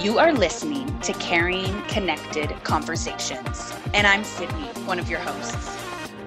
[0.00, 5.76] You are listening to Carrying Connected Conversations, and I'm Sydney, one of your hosts.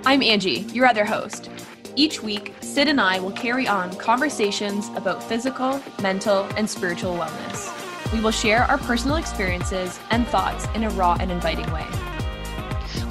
[0.06, 1.50] I'm Angie, your other host.
[1.96, 8.12] Each week, Syd and I will carry on conversations about physical, mental, and spiritual wellness.
[8.12, 11.88] We will share our personal experiences and thoughts in a raw and inviting way.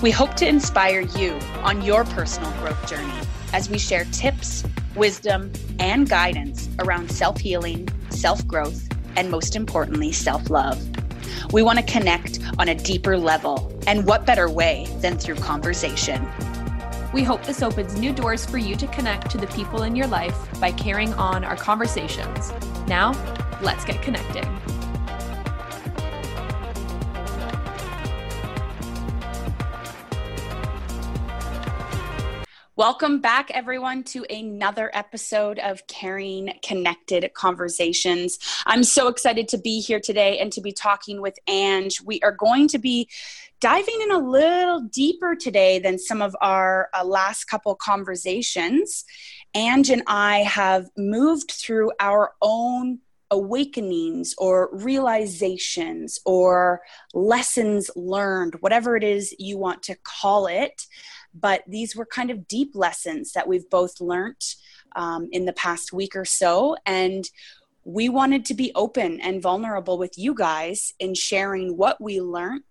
[0.02, 4.62] We hope to inspire you on your personal growth journey as we share tips,
[4.94, 8.86] wisdom, and guidance around self healing, self growth,
[9.16, 10.80] and most importantly, self love.
[11.52, 16.26] We want to connect on a deeper level, and what better way than through conversation?
[17.12, 20.06] We hope this opens new doors for you to connect to the people in your
[20.06, 22.52] life by carrying on our conversations.
[22.86, 23.12] Now,
[23.62, 24.79] let's get connecting.
[32.80, 38.38] Welcome back, everyone, to another episode of Carrying Connected Conversations.
[38.64, 42.00] I'm so excited to be here today and to be talking with Ange.
[42.00, 43.06] We are going to be
[43.60, 49.04] diving in a little deeper today than some of our uh, last couple conversations.
[49.54, 53.00] Ange and I have moved through our own
[53.30, 56.80] awakenings or realizations or
[57.12, 60.86] lessons learned, whatever it is you want to call it
[61.34, 64.54] but these were kind of deep lessons that we've both learned
[64.96, 66.76] um, in the past week or so.
[66.86, 67.28] And
[67.84, 72.62] we wanted to be open and vulnerable with you guys in sharing what we learned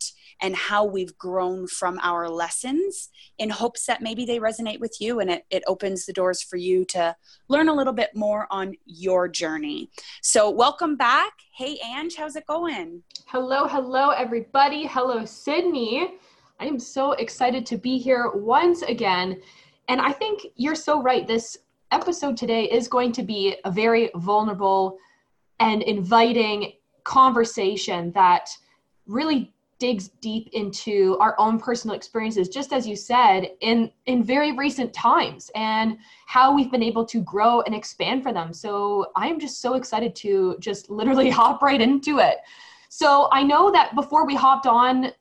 [0.42, 5.20] and how we've grown from our lessons in hopes that maybe they resonate with you
[5.20, 7.16] and it, it opens the doors for you to
[7.48, 9.90] learn a little bit more on your journey.
[10.22, 11.34] So, welcome back.
[11.56, 13.04] Hey, Ange, how's it going?
[13.26, 14.86] Hello, hello, everybody.
[14.86, 16.14] Hello, Sydney.
[16.60, 19.42] I am so excited to be here once again.
[19.88, 21.26] And I think you're so right.
[21.26, 21.58] This
[21.92, 24.98] episode today is going to be a very vulnerable
[25.60, 26.74] and inviting
[27.06, 28.50] conversation that
[29.08, 34.52] really digs deep into our own personal experiences just as you said in in very
[34.52, 35.98] recent times and
[36.28, 40.14] how we've been able to grow and expand for them so i'm just so excited
[40.14, 42.39] to just literally hop right into it
[42.89, 45.14] so i know that before we hopped on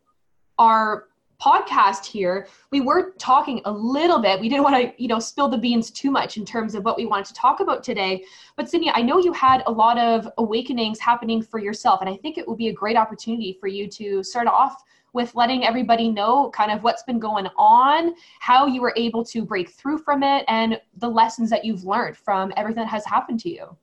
[0.58, 1.07] our
[1.40, 4.40] podcast here, we were talking a little bit.
[4.40, 6.96] We didn't want to, you know, spill the beans too much in terms of what
[6.96, 8.24] we wanted to talk about today.
[8.56, 12.16] But Sydney, I know you had a lot of awakenings happening for yourself, and I
[12.16, 14.82] think it would be a great opportunity for you to start off
[15.12, 19.44] with letting everybody know kind of what's been going on, how you were able to
[19.44, 23.40] break through from it, and the lessons that you've learned from everything that has happened
[23.40, 23.76] to you.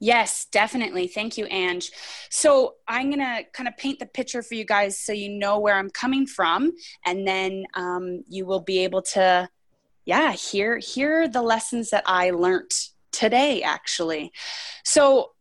[0.00, 1.06] Yes, definitely.
[1.08, 1.90] Thank you, Ange.
[2.28, 5.58] So I'm going to kind of paint the picture for you guys so you know
[5.58, 6.72] where I'm coming from,
[7.06, 9.48] and then um, you will be able to,
[10.04, 12.72] yeah, hear hear the lessons that I learned
[13.12, 13.62] today.
[13.62, 14.32] Actually,
[14.84, 15.32] so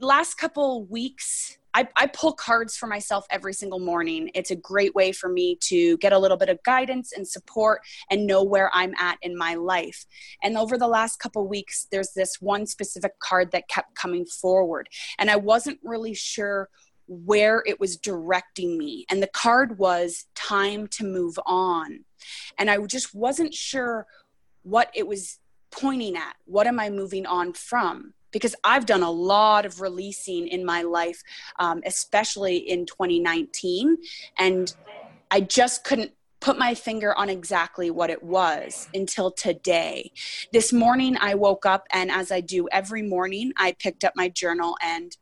[0.00, 4.30] last couple weeks I, I, pull cards for myself every single morning.
[4.34, 7.82] It's a great way for me to get a little bit of guidance and support
[8.10, 10.06] and know where I'm at in my life.
[10.42, 14.88] And over the last couple weeks, there's this one specific card that kept coming forward.
[15.18, 16.68] And I wasn't really sure
[17.06, 19.06] where it was directing me.
[19.10, 22.04] And the card was time to move on.
[22.58, 24.06] And I just wasn't sure
[24.62, 25.38] what it was
[25.70, 26.36] pointing at.
[26.44, 28.14] What am I moving on from?
[28.32, 31.22] Because I've done a lot of releasing in my life,
[31.58, 33.96] um, especially in 2019.
[34.38, 34.72] And
[35.30, 40.12] I just couldn't put my finger on exactly what it was until today.
[40.52, 44.28] This morning, I woke up, and as I do every morning, I picked up my
[44.28, 45.16] journal and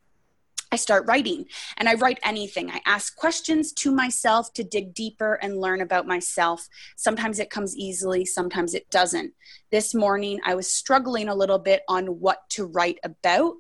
[0.73, 1.47] I start writing
[1.77, 2.71] and I write anything.
[2.71, 6.69] I ask questions to myself to dig deeper and learn about myself.
[6.97, 9.33] Sometimes it comes easily, sometimes it doesn't.
[9.71, 13.55] This morning, I was struggling a little bit on what to write about.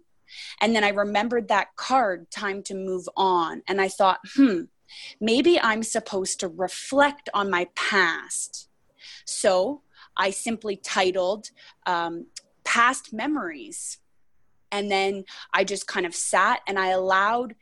[0.60, 3.62] And then I remembered that card, Time to Move On.
[3.68, 4.62] And I thought, hmm,
[5.20, 8.68] maybe I'm supposed to reflect on my past.
[9.24, 9.82] So
[10.16, 11.50] I simply titled
[11.86, 12.26] um,
[12.64, 13.98] Past Memories
[14.72, 17.54] and then I just kind of sat and I allowed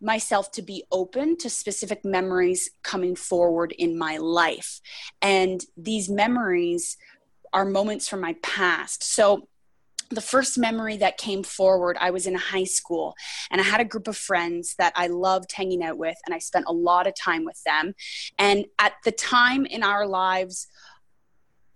[0.00, 4.80] myself to be open to specific memories coming forward in my life.
[5.22, 6.96] And these memories
[7.52, 9.02] are moments from my past.
[9.04, 9.48] So
[10.10, 13.14] the first memory that came forward, I was in high school
[13.50, 16.38] and I had a group of friends that I loved hanging out with, and I
[16.38, 17.94] spent a lot of time with them.
[18.38, 20.68] And at the time in our lives,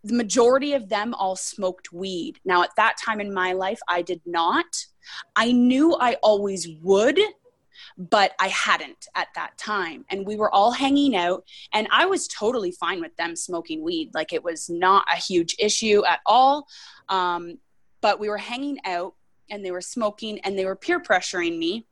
[0.04, 2.38] the majority of them all smoked weed.
[2.44, 4.66] Now, at that time in my life, I did not.
[5.34, 7.18] I knew I always would,
[7.96, 10.04] but I hadn't at that time.
[10.10, 14.10] And we were all hanging out, and I was totally fine with them smoking weed.
[14.14, 16.66] Like it was not a huge issue at all.
[17.08, 17.58] Um,
[18.00, 19.14] but we were hanging out,
[19.50, 21.87] and they were smoking, and they were peer pressuring me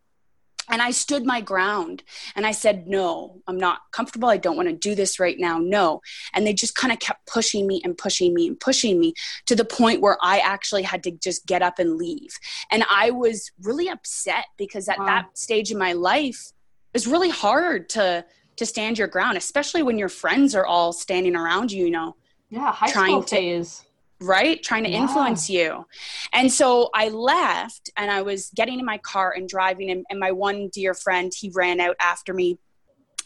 [0.71, 2.03] and I stood my ground
[2.35, 4.29] and I said, No, I'm not comfortable.
[4.29, 5.59] I don't want to do this right now.
[5.59, 6.01] No.
[6.35, 9.15] And they just kind of kept pushing me and pushing me and pushing me
[9.47, 12.37] to the point where I actually had to just get up and leave.
[12.71, 15.07] And I was really upset because at wow.
[15.07, 16.53] that stage in my life,
[16.93, 18.25] it was really hard to
[18.57, 22.17] to stand your ground, especially when your friends are all standing around you, you know.
[22.49, 23.85] Yeah, high trying school to, phase
[24.21, 24.63] right?
[24.63, 25.03] Trying to yeah.
[25.03, 25.87] influence you.
[26.33, 30.19] And so i left and i was getting in my car and driving and, and
[30.19, 32.59] my one dear friend he ran out after me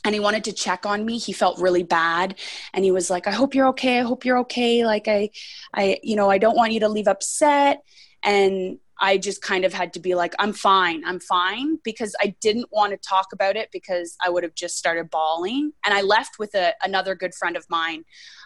[0.05, 1.19] and he wanted to check on me.
[1.19, 2.39] He felt really bad
[2.73, 4.01] and he was like i hope you're okay.
[4.01, 4.85] I hope you're okay.
[4.85, 5.31] Like i
[5.75, 7.83] i you know i don't want you to leave upset.
[8.23, 11.03] And i just kind of had to be like i'm fine.
[11.05, 11.79] I'm fine.
[11.85, 15.73] Because i didn't want to talk about it because i would have just started bawling.
[15.85, 18.05] And i left with a, another good friend of mine.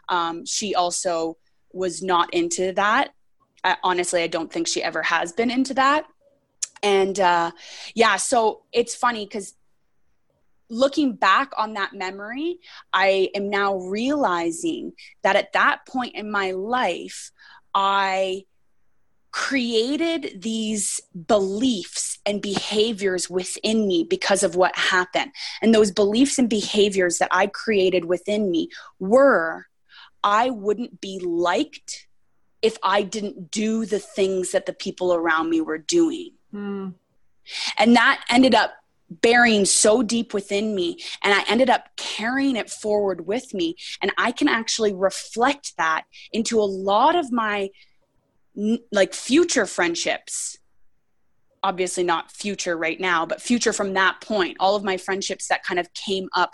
[0.08, 1.38] Um, she also
[1.74, 3.10] was not into that.
[3.62, 6.06] I, honestly, I don't think she ever has been into that.
[6.82, 7.52] And uh,
[7.94, 9.54] yeah, so it's funny because
[10.68, 12.58] looking back on that memory,
[12.92, 14.92] I am now realizing
[15.22, 17.30] that at that point in my life,
[17.74, 18.44] I
[19.32, 25.32] created these beliefs and behaviors within me because of what happened.
[25.60, 28.68] And those beliefs and behaviors that I created within me
[29.00, 29.66] were
[30.24, 32.08] I wouldn't be liked
[32.62, 36.30] if I didn't do the things that the people around me were doing.
[36.52, 36.94] Mm.
[37.76, 38.72] And that ended up
[39.10, 44.10] burying so deep within me and I ended up carrying it forward with me and
[44.16, 47.70] I can actually reflect that into a lot of my
[48.90, 50.58] like future friendships
[51.62, 55.62] obviously not future right now but future from that point all of my friendships that
[55.64, 56.52] kind of came up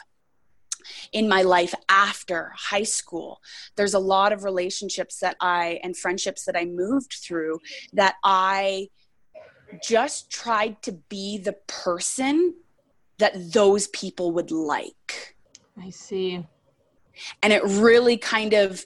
[1.12, 3.40] in my life after high school.
[3.76, 7.60] There's a lot of relationships that I and friendships that I moved through
[7.92, 8.88] that I
[9.82, 12.54] just tried to be the person
[13.18, 15.36] that those people would like.
[15.80, 16.44] I see.
[17.42, 18.84] And it really kind of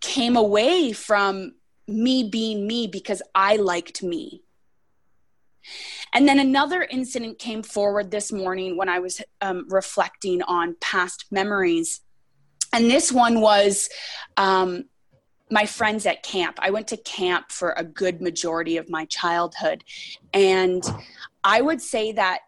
[0.00, 1.54] came away from
[1.86, 4.42] me being me because I liked me.
[6.12, 11.26] And then another incident came forward this morning when I was um, reflecting on past
[11.30, 12.00] memories.
[12.72, 13.88] And this one was
[14.36, 14.84] um,
[15.50, 16.58] my friends at camp.
[16.60, 19.84] I went to camp for a good majority of my childhood.
[20.32, 20.82] And
[21.42, 22.40] I would say that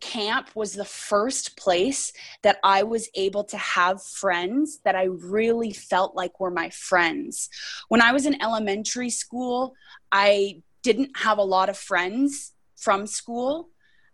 [0.00, 5.72] camp was the first place that I was able to have friends that I really
[5.72, 7.48] felt like were my friends.
[7.88, 9.74] When I was in elementary school,
[10.12, 13.70] I didn't have a lot of friends from school.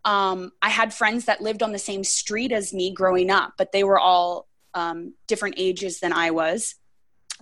[0.06, 3.72] Um, I had friends that lived on the same street as me growing up, but
[3.72, 6.76] they were all um, different ages than I was.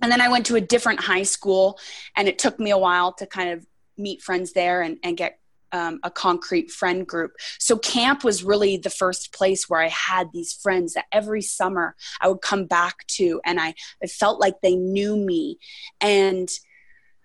[0.01, 1.79] And then I went to a different high school,
[2.17, 3.65] and it took me a while to kind of
[3.97, 5.39] meet friends there and, and get
[5.71, 7.33] um, a concrete friend group.
[7.59, 11.95] So camp was really the first place where I had these friends that every summer
[12.21, 15.59] I would come back to, and I, I felt like they knew me.
[16.01, 16.49] And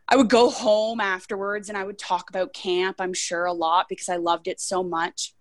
[0.09, 3.87] I would go home afterwards and I would talk about camp, I'm sure, a lot
[3.89, 5.35] because I loved it so much.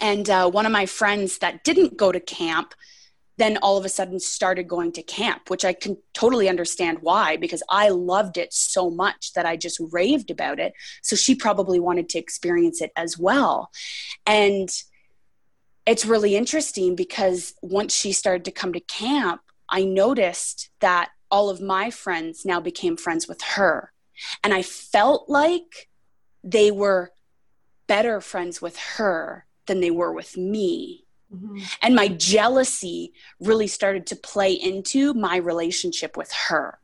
[0.00, 2.74] And uh, one of my friends that didn't go to camp
[3.38, 7.36] then all of a sudden started going to camp, which I can totally understand why,
[7.36, 10.74] because I loved it so much that I just raved about it.
[11.02, 13.70] So she probably wanted to experience it as well.
[14.26, 14.68] And
[15.86, 21.48] it's really interesting because once she started to come to camp, I noticed that all
[21.48, 23.90] of my friends now became friends with her.
[24.44, 25.88] And I felt like
[26.44, 27.12] they were
[27.86, 31.06] better friends with her than they were with me.
[31.34, 31.58] Mm-hmm.
[31.80, 36.78] And my jealousy really started to play into my relationship with her.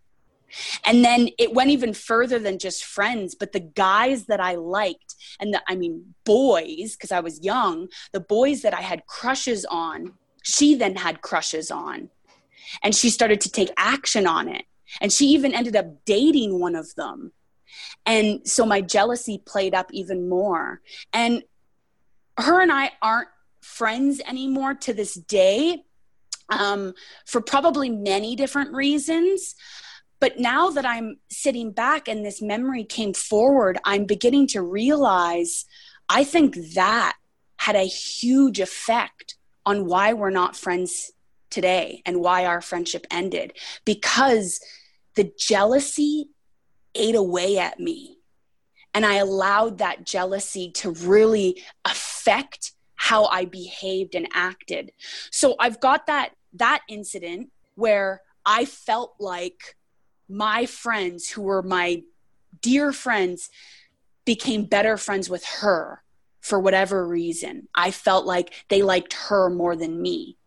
[0.87, 5.15] And then it went even further than just friends, but the guys that I liked,
[5.39, 9.67] and the, I mean, boys, because I was young, the boys that I had crushes
[9.67, 12.09] on, she then had crushes on
[12.83, 14.65] and she started to take action on it.
[15.01, 17.33] And she even ended up dating one of them.
[18.07, 20.81] And so my jealousy played up even more.
[21.13, 21.43] And
[22.39, 23.29] her and i aren't
[23.61, 25.83] friends anymore to this day
[26.51, 26.95] um,
[27.27, 29.55] for probably many different reasons.
[30.21, 35.65] But now that i'm sitting back and this memory came forward i'm beginning to realize
[36.09, 37.17] i think that
[37.59, 41.13] had a huge effect on why we're not friends
[41.51, 43.53] today and why our friendship ended
[43.85, 44.61] because
[45.15, 46.31] the jealousy
[46.95, 48.19] ate away at me.
[48.95, 54.93] And I allowed that jealousy to really affect how I behaved and acted.
[55.31, 59.77] So I've got that that incident where I felt like
[60.29, 62.03] my friends who were my
[62.61, 63.51] dear friends
[64.25, 66.03] became better friends with her
[66.41, 67.69] for whatever reason.
[67.75, 70.38] I felt like they liked her more than me.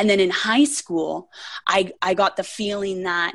[0.00, 1.28] And then in high school,
[1.66, 3.34] I, I got the feeling that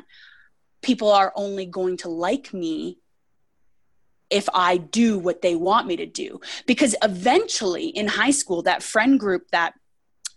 [0.82, 2.98] people are only going to like me
[4.30, 6.40] if I do what they want me to do.
[6.66, 9.74] Because eventually in high school, that friend group that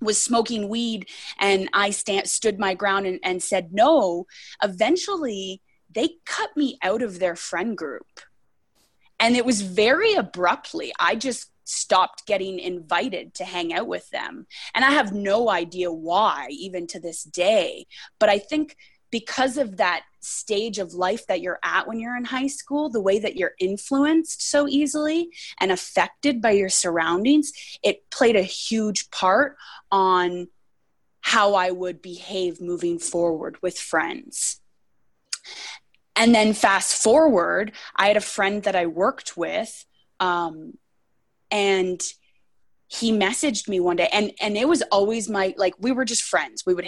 [0.02, 1.08] was smoking weed
[1.40, 4.28] and I stand, stood my ground and, and said no,
[4.62, 8.20] eventually they cut me out of their friend group.
[9.20, 10.94] And it was very abruptly.
[11.00, 14.48] I just stopped getting invited to hang out with them.
[14.74, 17.86] And I have no idea why, even to this day.
[18.20, 18.76] But I think
[19.12, 23.02] because of that stage of life that you're at when you're in high school, the
[23.02, 27.52] way that you're influenced so easily and affected by your surroundings,
[27.84, 29.56] it played a huge part
[29.92, 30.48] on
[31.22, 34.62] how I would behave moving forward with friends.
[36.16, 39.86] And then fast forward, I had a friend that I worked with,
[40.20, 40.78] um,
[41.52, 42.02] and
[42.88, 46.24] he messaged me one day, and and it was always my like we were just
[46.24, 46.66] friends.
[46.66, 46.88] We would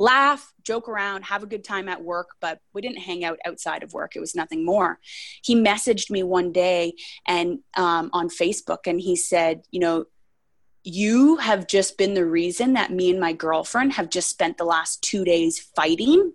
[0.00, 3.82] laugh, joke around, have a good time at work, but we didn't hang out outside
[3.82, 4.14] of work.
[4.14, 4.98] It was nothing more.
[5.42, 6.94] He messaged me one day
[7.26, 10.04] and um, on Facebook, and he said, you know,
[10.84, 14.64] you have just been the reason that me and my girlfriend have just spent the
[14.64, 16.32] last two days fighting.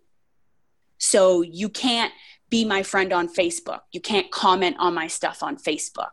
[0.98, 2.14] So you can't
[2.50, 3.80] be my friend on Facebook.
[3.92, 6.12] You can't comment on my stuff on Facebook.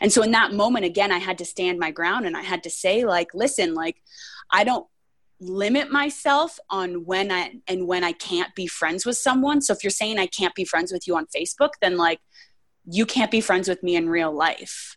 [0.00, 2.62] And so in that moment, again, I had to stand my ground and I had
[2.64, 3.96] to say, like, listen, like,
[4.50, 4.86] I don't
[5.42, 9.60] limit myself on when I and when I can't be friends with someone.
[9.60, 12.20] So if you're saying I can't be friends with you on Facebook, then like
[12.84, 14.96] you can't be friends with me in real life.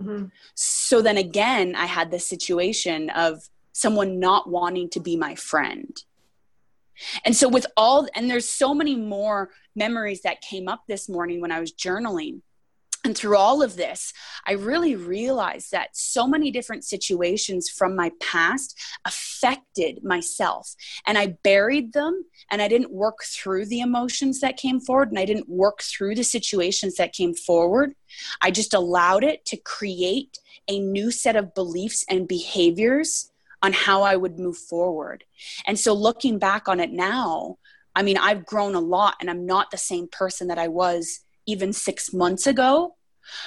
[0.00, 0.26] Mm-hmm.
[0.54, 5.96] So then again, I had this situation of someone not wanting to be my friend.
[7.24, 11.40] And so with all and there's so many more memories that came up this morning
[11.40, 12.40] when I was journaling
[13.04, 14.14] and through all of this,
[14.46, 20.74] I really realized that so many different situations from my past affected myself.
[21.06, 25.18] And I buried them and I didn't work through the emotions that came forward and
[25.18, 27.94] I didn't work through the situations that came forward.
[28.40, 33.30] I just allowed it to create a new set of beliefs and behaviors
[33.62, 35.24] on how I would move forward.
[35.66, 37.58] And so looking back on it now,
[37.94, 41.20] I mean, I've grown a lot and I'm not the same person that I was
[41.46, 42.96] even six months ago.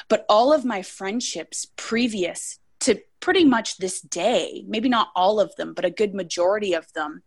[0.07, 5.55] But all of my friendships previous to pretty much this day, maybe not all of
[5.55, 7.23] them, but a good majority of them,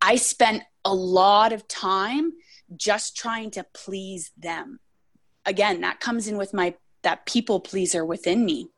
[0.00, 2.32] I spent a lot of time
[2.76, 4.80] just trying to please them.
[5.46, 8.68] Again, that comes in with my that people pleaser within me.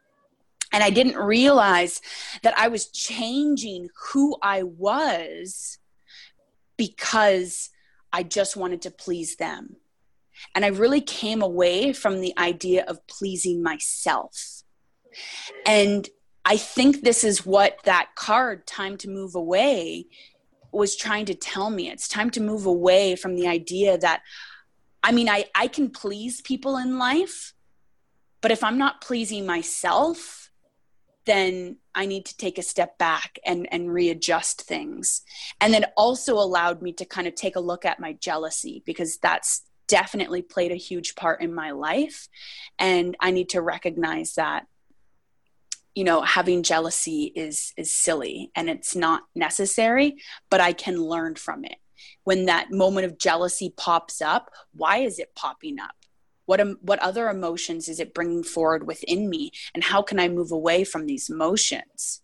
[0.73, 2.01] And I didn't realize
[2.43, 5.79] that I was changing who I was
[6.77, 7.71] because
[8.13, 9.77] I just wanted to please them.
[10.55, 14.62] And I really came away from the idea of pleasing myself.
[15.64, 16.09] And
[16.45, 20.07] I think this is what that card, Time to Move Away,
[20.73, 21.90] was trying to tell me.
[21.90, 24.23] It's time to move away from the idea that,
[25.02, 27.55] I mean, I, I can please people in life,
[28.40, 30.50] but if I'm not pleasing myself,
[31.25, 35.23] then I need to take a step back and, and readjust things.
[35.61, 39.19] And then also allowed me to kind of take a look at my jealousy because
[39.19, 42.28] that's definitely played a huge part in my life.
[42.78, 44.66] And I need to recognize that
[45.95, 50.16] you know having jealousy is is silly and it's not necessary
[50.50, 51.76] but i can learn from it.
[52.25, 55.97] When that moment of jealousy pops up why is it popping up?
[56.45, 59.52] What what other emotions is it bringing forward within me?
[59.75, 62.21] And how can i move away from these emotions?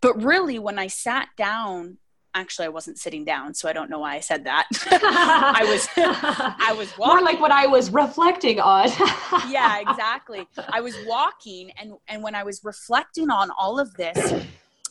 [0.00, 1.98] But really when i sat down
[2.34, 4.68] actually I wasn't sitting down, so I don't know why I said that.
[4.90, 7.16] I was I was walking.
[7.16, 8.88] More like what I was reflecting on.
[9.50, 10.46] yeah, exactly.
[10.72, 14.44] I was walking and and when I was reflecting on all of this,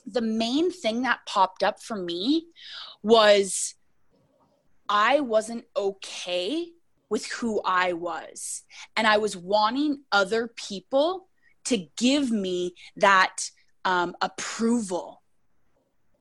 [0.06, 2.48] the main thing that popped up for me
[3.02, 3.76] was
[4.90, 6.68] I wasn't okay
[7.10, 8.64] with who I was.
[8.98, 11.28] And I was wanting other people
[11.66, 13.50] to give me that
[13.86, 15.22] um, approval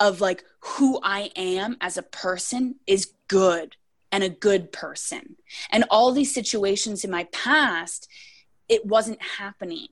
[0.00, 3.76] of like who I am as a person is good
[4.10, 5.36] and a good person.
[5.70, 8.08] And all these situations in my past,
[8.68, 9.88] it wasn't happening.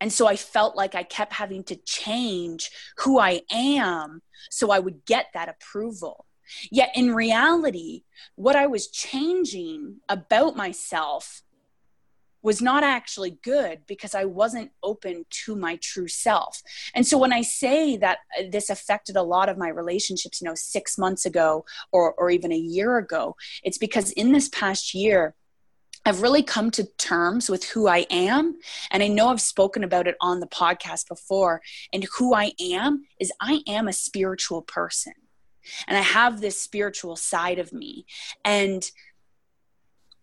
[0.00, 4.80] And so I felt like I kept having to change who I am so I
[4.80, 6.26] would get that approval.
[6.70, 8.02] Yet in reality,
[8.34, 11.42] what I was changing about myself
[12.42, 16.62] was not actually good because I wasn't open to my true self.
[16.94, 20.46] And so when I say that uh, this affected a lot of my relationships, you
[20.46, 24.94] know, six months ago or, or even a year ago, it's because in this past
[24.94, 25.34] year,
[26.04, 28.58] I've really come to terms with who I am.
[28.90, 31.62] And I know I've spoken about it on the podcast before.
[31.92, 35.12] And who I am is I am a spiritual person.
[35.86, 38.06] And I have this spiritual side of me.
[38.44, 38.82] And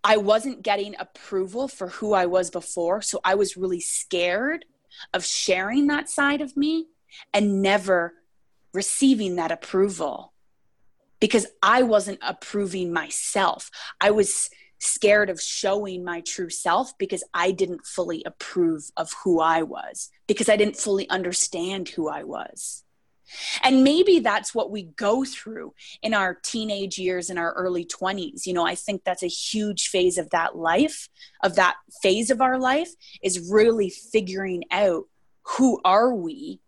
[0.03, 3.01] I wasn't getting approval for who I was before.
[3.01, 4.65] So I was really scared
[5.13, 6.88] of sharing that side of me
[7.34, 8.13] and never
[8.74, 10.34] receiving that approval
[11.20, 13.70] because I wasn't approving myself.
[14.00, 19.41] I was scared of showing my true self because I didn't fully approve of who
[19.41, 22.84] I was, because I didn't fully understand who I was.
[23.63, 28.45] And maybe that's what we go through in our teenage years, in our early 20s.
[28.45, 31.09] You know, I think that's a huge phase of that life,
[31.43, 32.89] of that phase of our life,
[33.21, 35.05] is really figuring out
[35.43, 36.59] who are we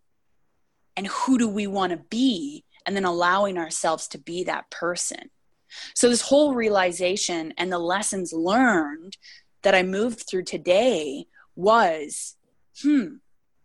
[0.98, 5.30] and who do we want to be, and then allowing ourselves to be that person.
[5.96, 9.18] So, this whole realization and the lessons learned
[9.62, 12.36] that I moved through today was
[12.82, 13.16] hmm,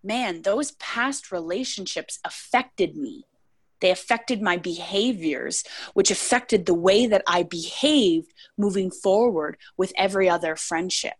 [0.06, 3.26] man, those past relationships affected me.
[3.80, 10.28] They affected my behaviors, which affected the way that I behaved moving forward with every
[10.28, 11.14] other friendship.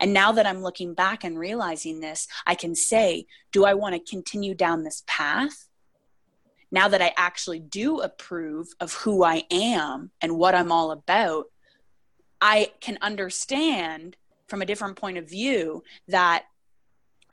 [0.00, 3.94] And now that I'm looking back and realizing this, I can say, do I want
[3.94, 5.68] to continue down this path?
[6.72, 11.46] Now that I actually do approve of who I am and what I'm all about,
[12.40, 14.16] I can understand
[14.48, 16.46] from a different point of view that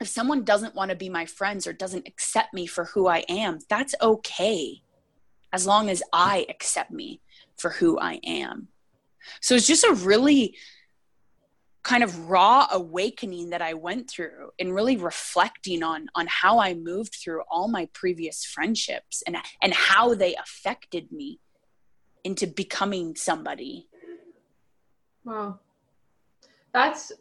[0.00, 3.24] if someone doesn't want to be my friends or doesn't accept me for who I
[3.28, 4.82] am, that's okay
[5.52, 7.20] as long as I accept me
[7.56, 8.68] for who I am.
[9.40, 10.56] So it's just a really
[11.84, 16.74] kind of raw awakening that I went through and really reflecting on on how I
[16.74, 21.40] moved through all my previous friendships and and how they affected me
[22.24, 23.86] into becoming somebody.
[25.24, 25.60] Wow.
[26.72, 27.12] That's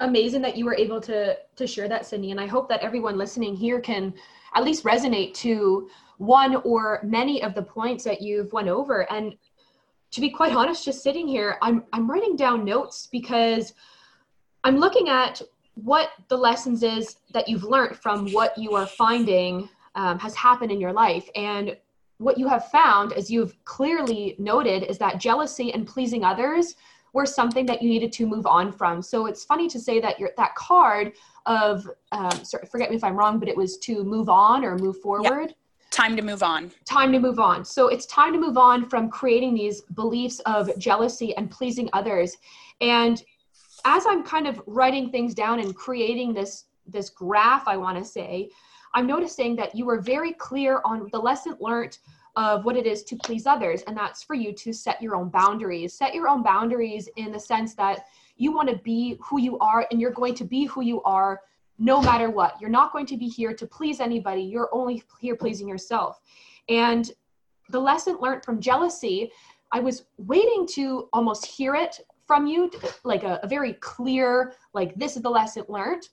[0.00, 3.18] amazing that you were able to to share that sydney and i hope that everyone
[3.18, 4.14] listening here can
[4.54, 9.10] at least resonate to one or many of the points that you've went over.
[9.12, 9.36] And
[10.10, 13.74] to be quite honest just sitting here i'm i'm writing down notes because
[14.64, 15.42] i'm looking at
[15.74, 20.72] what the lessons is that you've learned from what you are finding um, has happened
[20.72, 21.28] in your life.
[21.34, 21.76] And
[22.18, 26.74] what you have found as you've clearly noted is that jealousy and pleasing others
[27.12, 29.02] were something that you needed to move on from.
[29.02, 31.12] So it's funny to say that your that card
[31.46, 34.76] of um, sorry, forget me if I'm wrong, but it was to move on or
[34.76, 35.48] move forward.
[35.48, 35.56] Yep.
[35.90, 36.70] Time to move on.
[36.84, 37.64] Time to move on.
[37.64, 42.36] So it's time to move on from creating these beliefs of jealousy and pleasing others.
[42.80, 43.22] And
[43.84, 48.04] as I'm kind of writing things down and creating this this graph, I want to
[48.04, 48.50] say,
[48.94, 51.98] I'm noticing that you were very clear on the lesson learned
[52.38, 53.82] of what it is to please others.
[53.88, 55.92] And that's for you to set your own boundaries.
[55.92, 59.88] Set your own boundaries in the sense that you want to be who you are
[59.90, 61.40] and you're going to be who you are
[61.80, 62.54] no matter what.
[62.60, 64.40] You're not going to be here to please anybody.
[64.40, 66.20] You're only here pleasing yourself.
[66.68, 67.10] And
[67.70, 69.32] the lesson learned from jealousy,
[69.72, 72.70] I was waiting to almost hear it from you,
[73.02, 76.08] like a, a very clear, like, this is the lesson learned.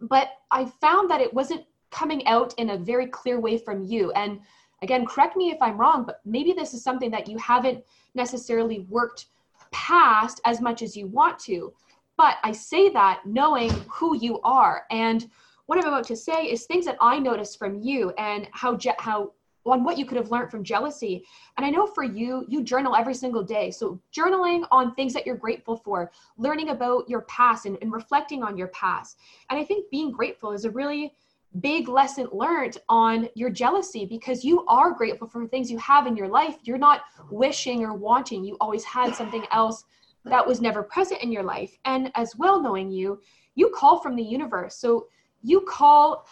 [0.00, 4.12] But I found that it wasn't coming out in a very clear way from you.
[4.12, 4.40] And
[4.82, 7.82] again correct me if i'm wrong but maybe this is something that you haven't
[8.14, 9.26] necessarily worked
[9.70, 11.72] past as much as you want to
[12.16, 15.30] but i say that knowing who you are and
[15.66, 18.92] what i'm about to say is things that i noticed from you and how je-
[18.98, 19.32] how
[19.64, 21.24] on what you could have learned from jealousy.
[21.56, 23.70] And I know for you, you journal every single day.
[23.70, 28.42] So, journaling on things that you're grateful for, learning about your past and, and reflecting
[28.42, 29.18] on your past.
[29.50, 31.14] And I think being grateful is a really
[31.60, 36.16] big lesson learned on your jealousy because you are grateful for things you have in
[36.16, 36.56] your life.
[36.62, 38.44] You're not wishing or wanting.
[38.44, 39.84] You always had something else
[40.24, 41.76] that was never present in your life.
[41.84, 43.20] And as well knowing you,
[43.54, 44.76] you call from the universe.
[44.76, 45.08] So
[45.42, 46.26] you call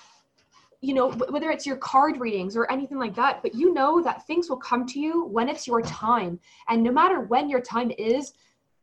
[0.82, 4.26] you know whether it's your card readings or anything like that but you know that
[4.26, 7.92] things will come to you when it's your time and no matter when your time
[7.98, 8.32] is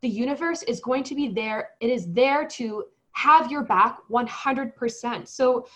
[0.00, 5.26] the universe is going to be there it is there to have your back 100%
[5.26, 5.66] so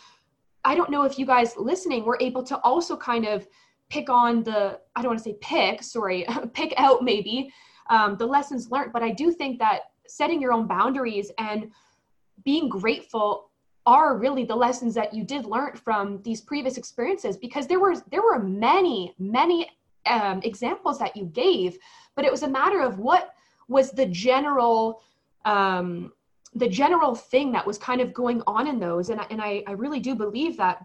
[0.65, 3.47] I don't know if you guys listening were able to also kind of
[3.91, 7.53] pick on the, I don't want to say pick, sorry, pick out maybe
[7.91, 11.71] um, the lessons learned, but I do think that setting your own boundaries and
[12.45, 13.51] being grateful
[13.87, 17.97] are really the lessons that you did learn from these previous experiences because there were
[18.11, 19.69] there were many many
[20.07, 21.79] um, examples that you gave
[22.15, 23.35] but it was a matter of what
[23.69, 25.03] was the general
[25.45, 26.13] um,
[26.55, 29.09] the general thing that was kind of going on in those.
[29.09, 30.85] And, and I, I really do believe that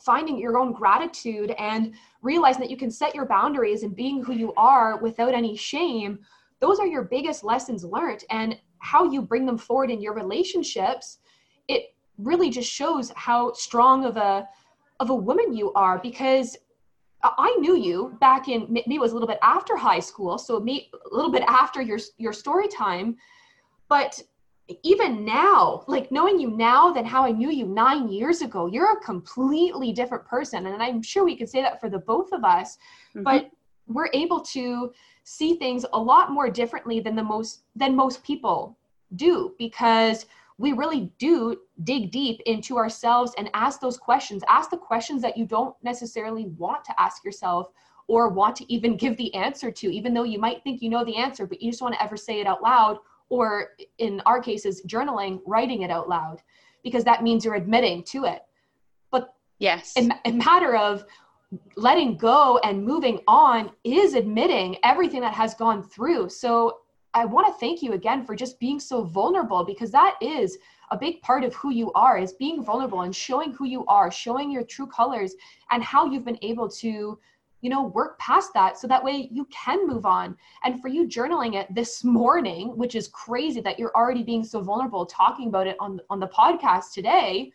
[0.00, 4.32] finding your own gratitude and realizing that you can set your boundaries and being who
[4.32, 6.18] you are without any shame
[6.60, 8.24] those are your biggest lessons learned.
[8.30, 11.18] And how you bring them forward in your relationships
[11.68, 14.48] it really just shows how strong of a
[15.00, 15.98] of a woman you are.
[15.98, 16.56] Because
[17.22, 20.60] I knew you back in maybe it was a little bit after high school, so
[20.60, 23.16] me a little bit after your your story time,
[23.88, 24.22] but
[24.82, 28.92] even now, like knowing you now than how I knew you nine years ago, you're
[28.92, 32.44] a completely different person, and I'm sure we could say that for the both of
[32.44, 32.76] us.
[33.14, 33.22] Mm-hmm.
[33.22, 33.50] But
[33.86, 38.76] we're able to see things a lot more differently than the most than most people
[39.14, 40.26] do because
[40.58, 44.42] we really do dig deep into ourselves and ask those questions.
[44.48, 47.70] Ask the questions that you don't necessarily want to ask yourself
[48.08, 51.04] or want to even give the answer to, even though you might think you know
[51.04, 52.98] the answer, but you just want to ever say it out loud.
[53.28, 56.42] Or in our cases, journaling, writing it out loud,
[56.84, 58.42] because that means you're admitting to it.
[59.10, 61.04] But yes, a matter of
[61.76, 66.28] letting go and moving on is admitting everything that has gone through.
[66.28, 66.78] So
[67.14, 70.58] I want to thank you again for just being so vulnerable because that is
[70.90, 74.10] a big part of who you are is being vulnerable and showing who you are,
[74.10, 75.34] showing your true colors
[75.70, 77.18] and how you've been able to
[77.60, 80.36] you know work past that so that way you can move on.
[80.64, 84.60] And for you journaling it this morning which is crazy that you're already being so
[84.60, 87.52] vulnerable talking about it on on the podcast today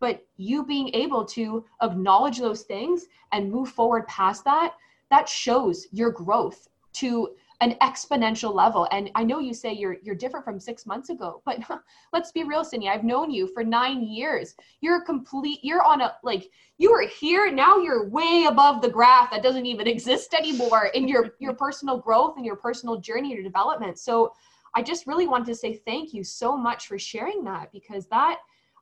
[0.00, 4.74] but you being able to acknowledge those things and move forward past that
[5.10, 7.30] that shows your growth to
[7.60, 8.86] an exponential level.
[8.92, 11.58] And I know you say you're you're different from six months ago, but
[12.12, 12.88] let's be real, Cindy.
[12.88, 14.54] I've known you for nine years.
[14.80, 15.58] You're a complete.
[15.62, 17.50] You're on a like you were here.
[17.50, 21.98] Now you're way above the graph that doesn't even exist anymore in your your personal
[21.98, 23.98] growth and your personal journey, your development.
[23.98, 24.32] So
[24.74, 28.38] I just really wanted to say thank you so much for sharing that because that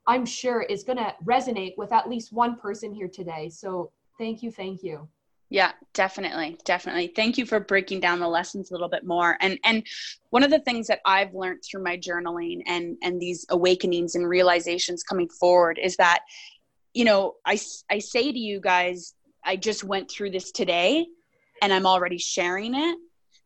[0.06, 3.48] I'm sure is going to resonate with at least one person here today.
[3.48, 5.08] So thank you, thank you.
[5.48, 6.58] Yeah, definitely.
[6.64, 7.12] Definitely.
[7.14, 9.36] Thank you for breaking down the lessons a little bit more.
[9.40, 9.86] And and
[10.30, 14.28] one of the things that I've learned through my journaling and and these awakenings and
[14.28, 16.20] realizations coming forward is that
[16.94, 17.58] you know, I
[17.90, 21.06] I say to you guys, I just went through this today
[21.62, 22.98] and I'm already sharing it.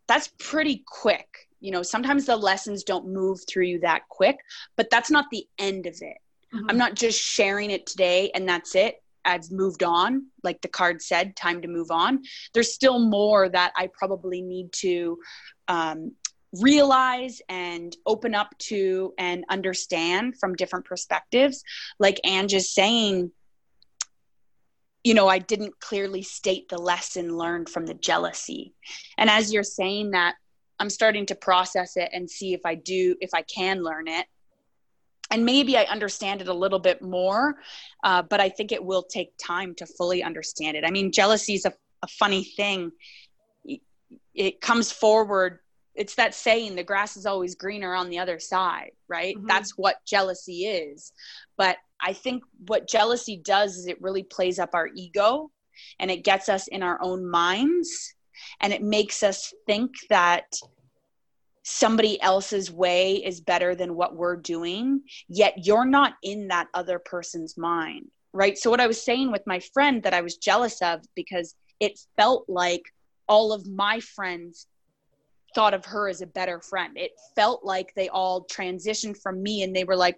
[0.09, 1.49] That's pretty quick.
[1.61, 4.39] You know, sometimes the lessons don't move through you that quick,
[4.77, 6.17] but that's not the end of it.
[6.55, 6.67] Mm-hmm.
[6.71, 9.03] I'm not just sharing it today and that's it.
[9.25, 12.23] I've moved on, like the card said, time to move on.
[12.55, 15.19] There's still more that I probably need to
[15.69, 16.13] um,
[16.53, 21.63] realize and open up to and understand from different perspectives.
[21.99, 23.31] Like Ange is saying,
[25.05, 28.75] you know, I didn't clearly state the lesson learned from the jealousy.
[29.17, 30.35] And as you're saying that,
[30.79, 34.27] I'm starting to process it and see if I do, if I can learn it
[35.31, 37.57] and maybe I understand it a little bit more,
[38.03, 40.85] uh, but I think it will take time to fully understand it.
[40.85, 42.91] I mean, jealousy is a, a funny thing.
[44.35, 45.61] It comes forward.
[45.95, 49.37] It's that saying, the grass is always greener on the other side, right?
[49.37, 49.47] Mm-hmm.
[49.47, 51.13] That's what jealousy is.
[51.57, 55.51] But I think what jealousy does is it really plays up our ego
[55.99, 58.15] and it gets us in our own minds
[58.61, 60.45] and it makes us think that
[61.71, 66.99] somebody else's way is better than what we're doing, yet you're not in that other
[66.99, 68.59] person's mind, right?
[68.59, 71.99] So, what I was saying with my friend that I was jealous of because it
[72.17, 72.83] felt like
[73.29, 74.67] all of my friends
[75.55, 76.97] thought of her as a better friend.
[76.97, 80.17] It felt like they all transitioned from me and they were like,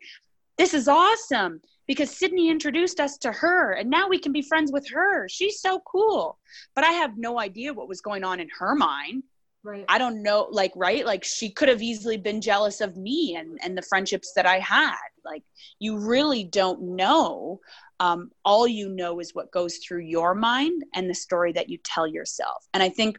[0.58, 4.70] this is awesome because Sydney introduced us to her and now we can be friends
[4.72, 5.28] with her.
[5.28, 6.38] She's so cool.
[6.74, 9.22] But I have no idea what was going on in her mind
[9.64, 9.85] right.
[9.88, 11.05] I don't know like right?
[11.05, 14.59] Like she could have easily been jealous of me and and the friendships that i
[14.59, 14.96] had.
[15.25, 15.42] Like
[15.79, 17.61] you really don't know.
[18.01, 21.79] Um, all you know is what goes through your mind and the story that you
[21.85, 22.66] tell yourself.
[22.75, 23.18] And i think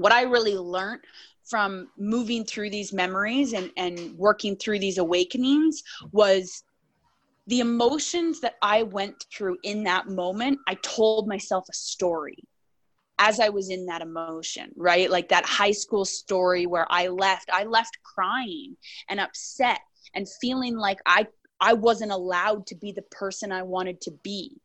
[0.00, 1.02] what i really learned
[1.44, 6.64] from moving through these memories and and working through these awakenings was
[7.46, 12.36] the emotions that i went through in that moment i told myself a story
[13.20, 15.10] as I was in that emotion, right?
[15.10, 18.76] Like that high school story where I left, I left crying
[19.08, 19.80] and upset
[20.14, 21.26] and feeling like I
[21.60, 24.56] I wasn't allowed to be the person I wanted to be.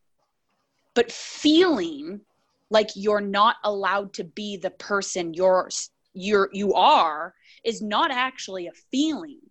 [0.94, 2.22] But feeling
[2.70, 5.70] like you're not allowed to be the person you're
[6.13, 7.34] you're you are
[7.65, 9.41] is not actually a feeling.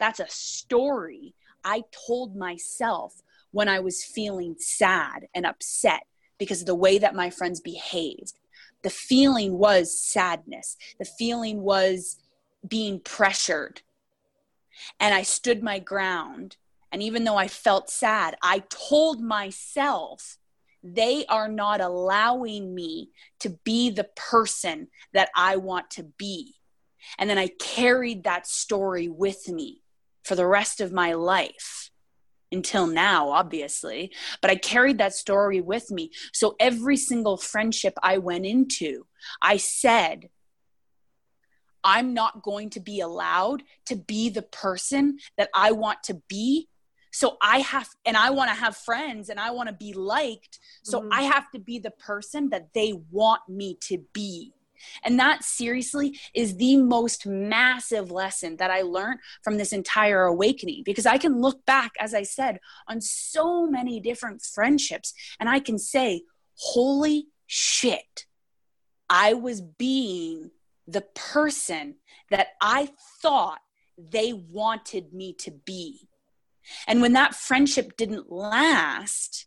[0.00, 3.14] That's a story I told myself
[3.52, 6.02] when I was feeling sad and upset
[6.38, 8.34] because of the way that my friends behaved
[8.82, 10.76] the feeling was sadness.
[10.98, 12.18] The feeling was
[12.66, 13.82] being pressured.
[15.00, 16.56] And i stood my ground.
[16.90, 20.38] And even though i felt sad i told myself
[20.82, 23.10] they are not allowing me
[23.40, 26.54] to be the person that i want to be.
[27.18, 29.82] And then I carried that story with me
[30.24, 31.87] for the rest of my life
[32.50, 34.12] until now, obviously.
[34.40, 36.10] But I carried that story with me.
[36.32, 39.06] So every single friendship I went into,
[39.42, 40.30] I said,
[41.84, 46.68] I'm not going to be allowed to be the person that I want to be.
[47.12, 50.58] So I have, and I want to have friends and I want to be liked.
[50.82, 51.12] So mm-hmm.
[51.12, 54.52] I have to be the person that they want me to be.
[55.02, 60.82] And that seriously is the most massive lesson that I learned from this entire awakening
[60.84, 65.60] because I can look back, as I said, on so many different friendships and I
[65.60, 66.22] can say,
[66.56, 68.26] holy shit,
[69.08, 70.50] I was being
[70.86, 71.96] the person
[72.30, 73.60] that I thought
[73.96, 76.08] they wanted me to be.
[76.86, 79.46] And when that friendship didn't last,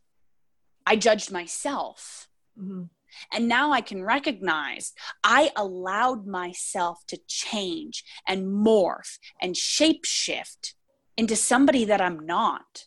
[0.86, 2.28] I judged myself.
[2.60, 2.84] Mm-hmm.
[3.32, 4.94] And now I can recognize
[5.24, 10.74] I allowed myself to change and morph and shapeshift
[11.18, 12.86] into somebody that I'm not.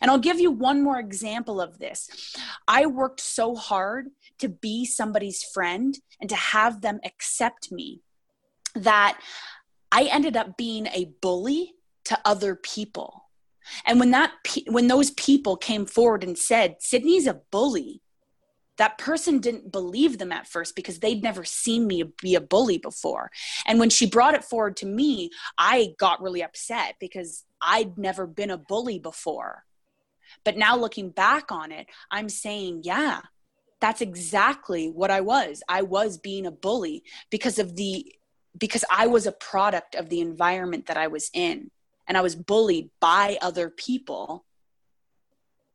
[0.00, 2.10] And I'll give you one more example of this.
[2.66, 8.02] I worked so hard to be somebody's friend and to have them accept me
[8.74, 9.18] that
[9.90, 11.74] I ended up being a bully
[12.04, 13.24] to other people.
[13.84, 14.32] And when that
[14.66, 18.02] when those people came forward and said, "Sydney's a bully,"
[18.78, 22.78] that person didn't believe them at first because they'd never seen me be a bully
[22.78, 23.30] before.
[23.66, 28.26] And when she brought it forward to me, I got really upset because I'd never
[28.26, 29.64] been a bully before.
[30.44, 33.22] But now looking back on it, I'm saying, yeah,
[33.80, 35.62] that's exactly what I was.
[35.68, 38.14] I was being a bully because of the
[38.56, 41.70] because I was a product of the environment that I was in
[42.08, 44.44] and I was bullied by other people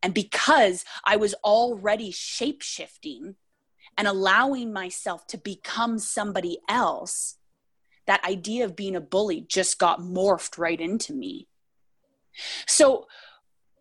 [0.03, 3.35] and because I was already shape shifting
[3.97, 7.37] and allowing myself to become somebody else,
[8.05, 11.47] that idea of being a bully just got morphed right into me.
[12.67, 13.07] So,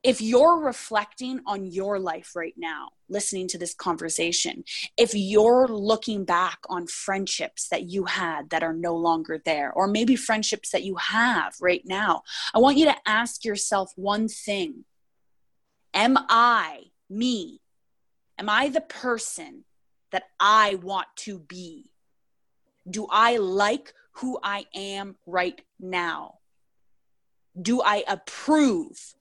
[0.04, 4.64] if you're reflecting on your life right now, listening to this conversation,
[4.96, 9.86] if you're looking back on friendships that you had that are no longer there, or
[9.86, 14.84] maybe friendships that you have right now, I want you to ask yourself one thing
[15.94, 17.60] Am I me?
[18.38, 19.64] Am I the person
[20.10, 21.90] that I want to be?
[22.88, 26.38] Do I like who I am right now?
[27.60, 29.14] Do I approve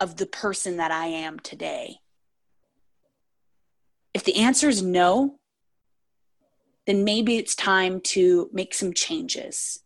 [0.00, 1.96] of the person that I am today?
[4.14, 5.38] If the answer is no,
[6.86, 9.80] then maybe it's time to make some changes.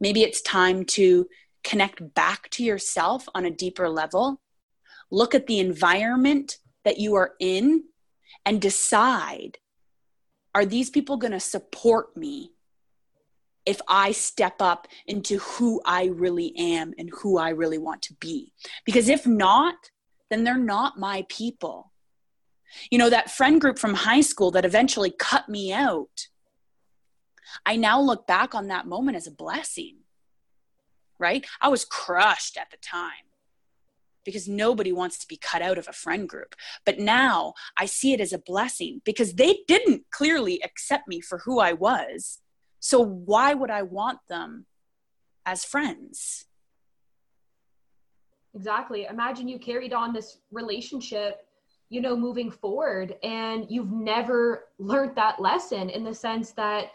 [0.00, 1.28] Maybe it's time to
[1.62, 4.40] connect back to yourself on a deeper level
[5.10, 7.84] look at the environment that you are in
[8.44, 9.58] and decide
[10.54, 12.52] are these people going to support me
[13.66, 18.14] if I step up into who I really am and who I really want to
[18.14, 18.52] be?
[18.84, 19.74] Because if not,
[20.30, 21.92] then they're not my people.
[22.90, 26.28] You know, that friend group from high school that eventually cut me out,
[27.64, 29.98] I now look back on that moment as a blessing,
[31.18, 31.44] right?
[31.60, 33.25] I was crushed at the time
[34.26, 36.54] because nobody wants to be cut out of a friend group.
[36.84, 41.38] But now I see it as a blessing because they didn't clearly accept me for
[41.38, 42.40] who I was.
[42.80, 44.66] So why would I want them
[45.46, 46.44] as friends?
[48.54, 49.04] Exactly.
[49.04, 51.46] Imagine you carried on this relationship,
[51.88, 56.92] you know, moving forward, and you've never learned that lesson in the sense that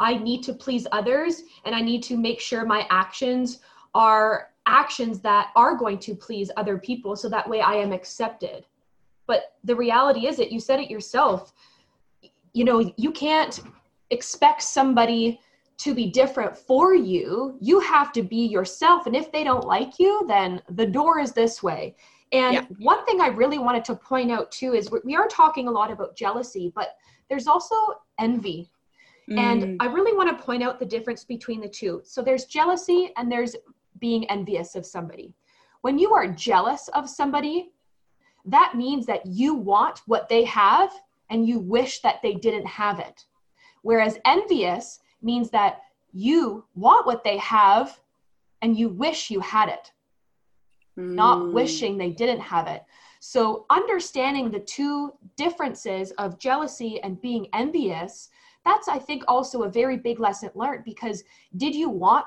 [0.00, 3.60] I need to please others and I need to make sure my actions
[3.94, 8.64] are actions that are going to please other people so that way I am accepted.
[9.26, 11.52] But the reality is it, you said it yourself.
[12.52, 13.60] You know, you can't
[14.10, 15.40] expect somebody
[15.78, 17.56] to be different for you.
[17.60, 19.06] You have to be yourself.
[19.06, 21.96] And if they don't like you, then the door is this way.
[22.32, 22.64] And yeah.
[22.78, 25.90] one thing I really wanted to point out too is we are talking a lot
[25.90, 26.96] about jealousy, but
[27.28, 27.74] there's also
[28.18, 28.70] envy.
[29.30, 29.38] Mm.
[29.38, 32.00] And I really want to point out the difference between the two.
[32.04, 33.54] So there's jealousy and there's
[34.02, 35.32] being envious of somebody.
[35.80, 37.70] When you are jealous of somebody,
[38.44, 40.92] that means that you want what they have
[41.30, 43.24] and you wish that they didn't have it.
[43.82, 47.98] Whereas envious means that you want what they have
[48.60, 49.92] and you wish you had it,
[50.98, 51.14] mm.
[51.14, 52.82] not wishing they didn't have it.
[53.20, 58.30] So, understanding the two differences of jealousy and being envious,
[58.64, 61.22] that's, I think, also a very big lesson learned because
[61.56, 62.26] did you want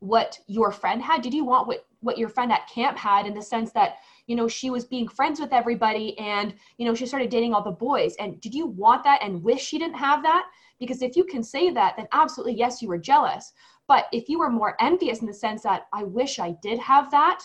[0.00, 1.22] what your friend had?
[1.22, 4.36] Did you want what what your friend at camp had in the sense that you
[4.36, 7.70] know she was being friends with everybody and you know she started dating all the
[7.70, 8.14] boys?
[8.18, 10.46] And did you want that and wish she didn't have that?
[10.78, 13.52] Because if you can say that then absolutely yes you were jealous.
[13.86, 17.10] But if you were more envious in the sense that i wish i did have
[17.10, 17.40] that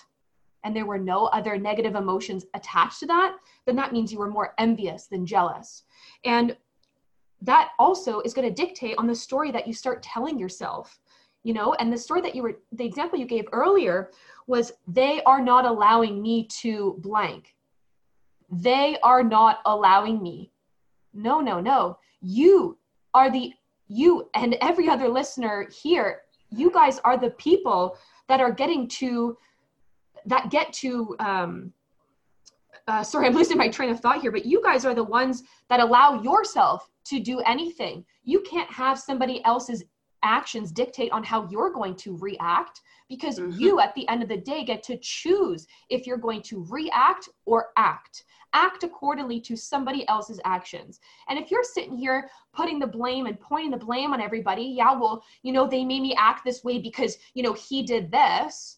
[0.63, 3.35] and there were no other negative emotions attached to that
[3.65, 5.83] then that means you were more envious than jealous.
[6.25, 6.57] And
[7.41, 10.99] that also is going to dictate on the story that you start telling yourself
[11.43, 11.73] you know?
[11.75, 14.11] And the story that you were the example you gave earlier
[14.47, 17.55] was they are not allowing me to blank.
[18.51, 20.51] They are not allowing me.
[21.13, 21.97] No no no.
[22.21, 22.77] You
[23.13, 23.53] are the
[23.87, 26.21] you and every other listener here
[26.51, 27.97] you guys are the people
[28.27, 29.35] that are getting to
[30.25, 31.73] that get to um
[32.87, 35.41] uh, sorry i'm losing my train of thought here but you guys are the ones
[35.69, 38.05] that allow yourself to do anything.
[38.23, 39.83] You can't have somebody else's
[40.23, 43.59] actions dictate on how you're going to react because mm-hmm.
[43.59, 47.29] you at the end of the day get to choose if you're going to react
[47.45, 48.25] or act.
[48.53, 50.99] Act accordingly to somebody else's actions.
[51.27, 54.93] And if you're sitting here putting the blame and pointing the blame on everybody yeah
[54.93, 58.77] well you know they made me act this way because you know he did this.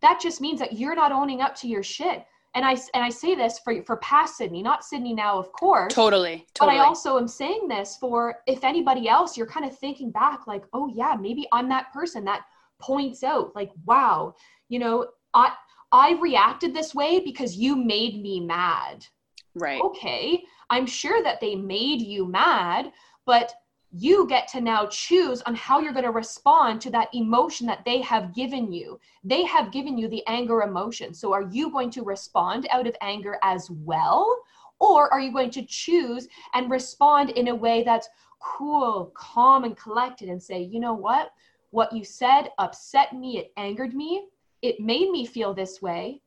[0.00, 3.08] That just means that you're not owning up to your shit and I and I
[3.08, 5.92] say this for for past Sydney, not Sydney now, of course.
[5.92, 6.76] Totally, totally.
[6.78, 10.46] But I also am saying this for if anybody else, you're kind of thinking back,
[10.46, 12.42] like, oh yeah, maybe I'm that person that
[12.80, 14.34] points out, like, wow,
[14.68, 15.52] you know, I
[15.92, 19.06] I reacted this way because you made me mad.
[19.54, 19.80] Right.
[19.80, 22.92] Okay, I'm sure that they made you mad,
[23.26, 23.52] but
[23.94, 27.84] you get to now choose on how you're going to respond to that emotion that
[27.84, 28.98] they have given you.
[29.22, 31.12] They have given you the anger emotion.
[31.12, 34.34] So are you going to respond out of anger as well?
[34.80, 38.08] Or are you going to choose and respond in a way that's
[38.40, 41.30] cool, calm, and collected and say, you know what?
[41.70, 44.26] What you said upset me, it angered me,
[44.62, 46.22] it made me feel this way.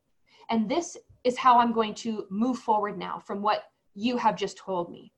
[0.50, 4.56] And this is how I'm going to move forward now from what you have just
[4.56, 5.12] told me.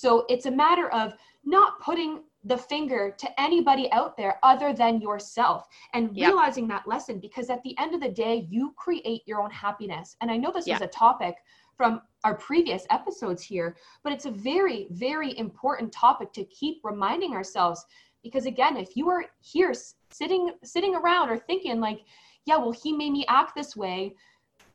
[0.00, 5.00] So it's a matter of not putting the finger to anybody out there other than
[5.00, 6.28] yourself and yep.
[6.28, 10.16] realizing that lesson because at the end of the day you create your own happiness
[10.20, 10.78] and i know this yep.
[10.80, 11.34] was a topic
[11.76, 17.32] from our previous episodes here but it's a very very important topic to keep reminding
[17.32, 17.84] ourselves
[18.22, 19.74] because again if you are here
[20.10, 22.02] sitting sitting around or thinking like
[22.44, 24.14] yeah well he made me act this way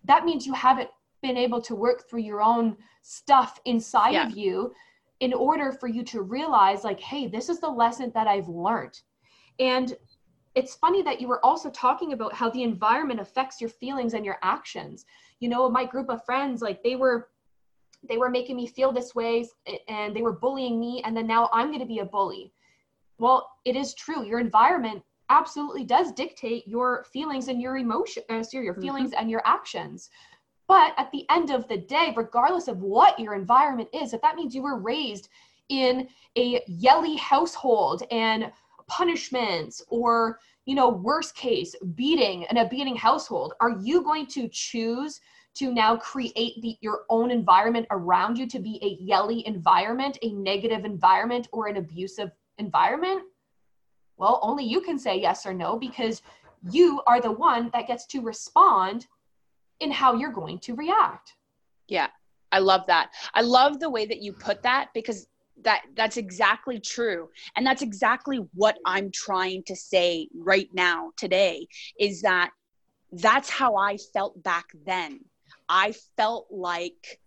[0.04, 0.90] that means you haven't
[1.22, 4.28] been able to work through your own stuff inside yeah.
[4.28, 4.74] of you
[5.22, 9.00] in order for you to realize like hey this is the lesson that i've learned
[9.60, 9.96] and
[10.54, 14.26] it's funny that you were also talking about how the environment affects your feelings and
[14.26, 15.06] your actions
[15.40, 17.30] you know my group of friends like they were
[18.10, 19.48] they were making me feel this way
[19.88, 22.52] and they were bullying me and then now i'm going to be a bully
[23.20, 28.44] well it is true your environment absolutely does dictate your feelings and your emotion uh,
[28.52, 28.82] your mm-hmm.
[28.82, 29.22] feelings mm-hmm.
[29.22, 30.10] and your actions
[30.72, 34.38] but at the end of the day, regardless of what your environment is, if that
[34.38, 35.28] means you were raised
[35.68, 36.08] in
[36.38, 38.50] a yelly household and
[38.88, 44.48] punishments or you know worst case beating in a beating household are you going to
[44.50, 45.20] choose
[45.56, 50.32] to now create the, your own environment around you to be a yelly environment a
[50.32, 53.24] negative environment or an abusive environment?
[54.16, 56.22] Well only you can say yes or no because
[56.70, 59.08] you are the one that gets to respond
[59.82, 61.34] in how you're going to react.
[61.88, 62.08] Yeah.
[62.52, 63.12] I love that.
[63.34, 65.28] I love the way that you put that because
[65.64, 67.30] that that's exactly true.
[67.56, 71.68] And that's exactly what I'm trying to say right now today
[72.00, 72.52] is that
[73.12, 75.20] that's how I felt back then.
[75.70, 77.20] I felt like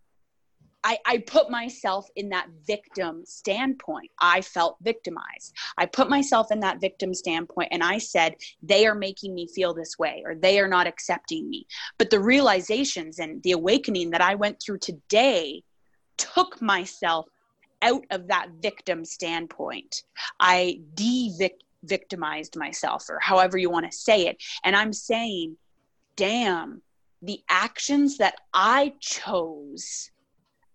[0.84, 4.10] I, I put myself in that victim standpoint.
[4.20, 5.54] I felt victimized.
[5.78, 9.72] I put myself in that victim standpoint and I said, they are making me feel
[9.72, 11.66] this way or they are not accepting me.
[11.98, 15.62] But the realizations and the awakening that I went through today
[16.18, 17.26] took myself
[17.80, 20.02] out of that victim standpoint.
[20.38, 21.50] I de
[21.82, 24.42] victimized myself, or however you want to say it.
[24.64, 25.56] And I'm saying,
[26.16, 26.80] damn,
[27.20, 30.10] the actions that I chose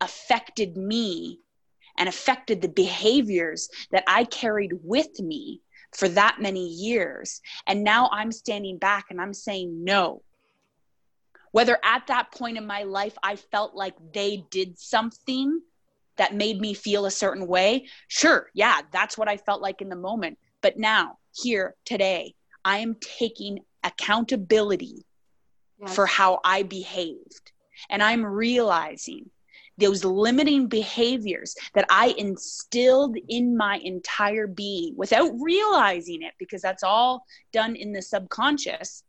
[0.01, 1.39] affected me
[1.97, 5.62] and affected the behaviors that I carried with me
[5.95, 7.41] for that many years.
[7.67, 10.23] And now I'm standing back and I'm saying no.
[11.52, 15.62] Whether at that point in my life I felt like they did something
[16.17, 19.89] that made me feel a certain way, sure, yeah, that's what I felt like in
[19.89, 20.37] the moment.
[20.62, 25.06] But now, here, today, I am taking accountability
[25.79, 25.95] yes.
[25.95, 27.52] for how I behaved.
[27.89, 29.29] And I'm realizing
[29.80, 36.84] those limiting behaviors that I instilled in my entire being without realizing it, because that's
[36.84, 39.04] all done in the subconscious,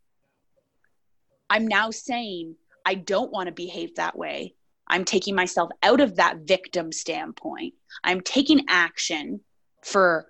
[1.49, 2.55] I'm now saying,
[2.87, 4.55] I don't want to behave that way.
[4.87, 7.75] I'm taking myself out of that victim standpoint.
[8.03, 9.41] I'm taking action
[9.85, 10.27] for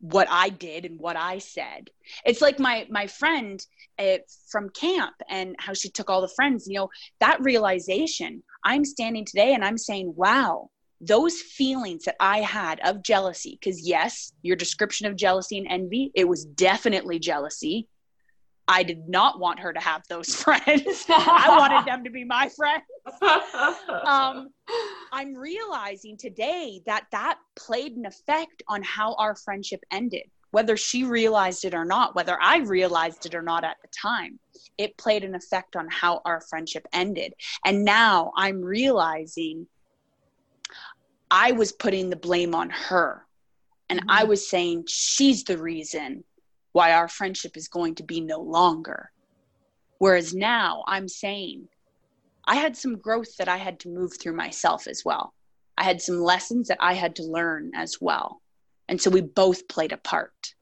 [0.00, 1.88] what I did and what I said.
[2.26, 3.64] It's like my my friend
[3.98, 4.18] uh,
[4.50, 6.66] from camp and how she took all the friends.
[6.66, 8.42] You know that realization.
[8.64, 13.86] I'm standing today and I'm saying, "Wow, those feelings that I had of jealousy." Because
[13.86, 17.88] yes, your description of jealousy and envy, it was definitely jealousy.
[18.66, 21.04] I did not want her to have those friends.
[21.08, 22.84] I wanted them to be my friends.
[24.06, 24.48] um,
[25.12, 31.02] I'm realizing today that that played an effect on how our friendship ended, whether she
[31.02, 34.38] realized it or not, whether I realized it or not at the time.
[34.78, 37.34] It played an effect on how our friendship ended.
[37.64, 39.66] And now I'm realizing
[41.28, 43.26] I was putting the blame on her.
[43.90, 44.10] And mm-hmm.
[44.10, 46.22] I was saying she's the reason
[46.70, 49.10] why our friendship is going to be no longer.
[49.98, 51.66] Whereas now I'm saying
[52.44, 55.34] I had some growth that I had to move through myself as well.
[55.76, 58.40] I had some lessons that I had to learn as well.
[58.88, 60.54] And so we both played a part.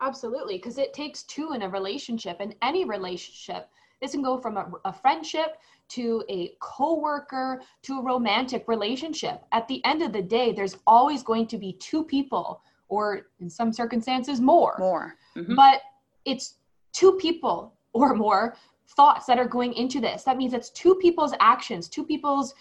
[0.00, 3.68] Absolutely, because it takes two in a relationship, in any relationship.
[4.00, 5.58] This can go from a, a friendship
[5.90, 9.42] to a coworker to a romantic relationship.
[9.52, 13.48] At the end of the day, there's always going to be two people or in
[13.48, 14.74] some circumstances more.
[14.78, 15.14] More.
[15.36, 15.54] Mm-hmm.
[15.54, 15.82] But
[16.24, 16.56] it's
[16.92, 18.56] two people or more
[18.96, 20.24] thoughts that are going into this.
[20.24, 22.54] That means it's two people's actions, two people's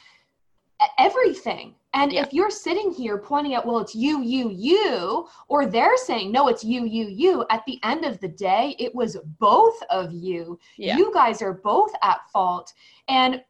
[0.97, 1.75] everything.
[1.93, 2.21] And yeah.
[2.21, 6.47] if you're sitting here pointing out, well, it's you, you, you, or they're saying, no,
[6.47, 10.57] it's you, you, you, at the end of the day, it was both of you.
[10.77, 10.95] Yeah.
[10.95, 12.73] You guys are both at fault.
[13.09, 13.43] And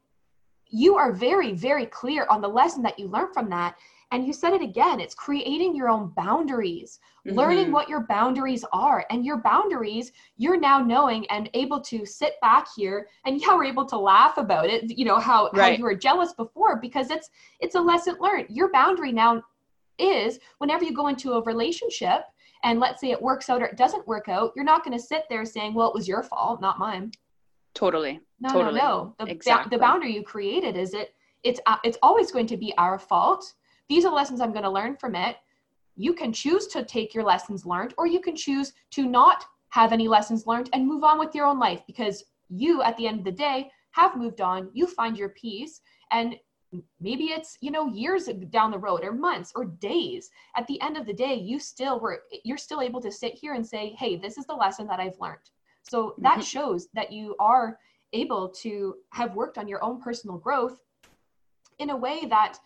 [0.69, 3.75] you are very, very clear on the lesson that you learned from that.
[4.11, 7.37] And you said it again it's creating your own boundaries, mm-hmm.
[7.37, 9.05] learning what your boundaries are.
[9.09, 13.65] And your boundaries, you're now knowing and able to sit back here and yeah, we're
[13.65, 15.71] able to laugh about it, you know, how, right.
[15.71, 18.47] how you were jealous before because it's it's a lesson learned.
[18.49, 19.43] Your boundary now
[19.97, 22.23] is whenever you go into a relationship
[22.63, 25.03] and let's say it works out or it doesn't work out, you're not going to
[25.03, 27.11] sit there saying, well, it was your fault, not mine.
[27.73, 28.19] Totally.
[28.39, 28.79] No, totally.
[28.79, 29.25] no, no.
[29.25, 29.75] The, exactly.
[29.75, 33.53] the boundary you created is it, it's, uh, it's always going to be our fault
[33.91, 35.35] these are lessons I'm going to learn from it.
[35.97, 39.91] You can choose to take your lessons learned, or you can choose to not have
[39.91, 43.19] any lessons learned and move on with your own life because you, at the end
[43.19, 44.69] of the day, have moved on.
[44.71, 46.37] You find your peace, and
[47.01, 50.95] maybe it's you know years down the road or months or days at the end
[50.95, 54.15] of the day you still were you're still able to sit here and say hey
[54.15, 55.49] this is the lesson that i've learned
[55.83, 56.53] so that mm-hmm.
[56.53, 57.77] shows that you are
[58.13, 60.79] able to have worked on your own personal growth
[61.79, 62.57] in a way that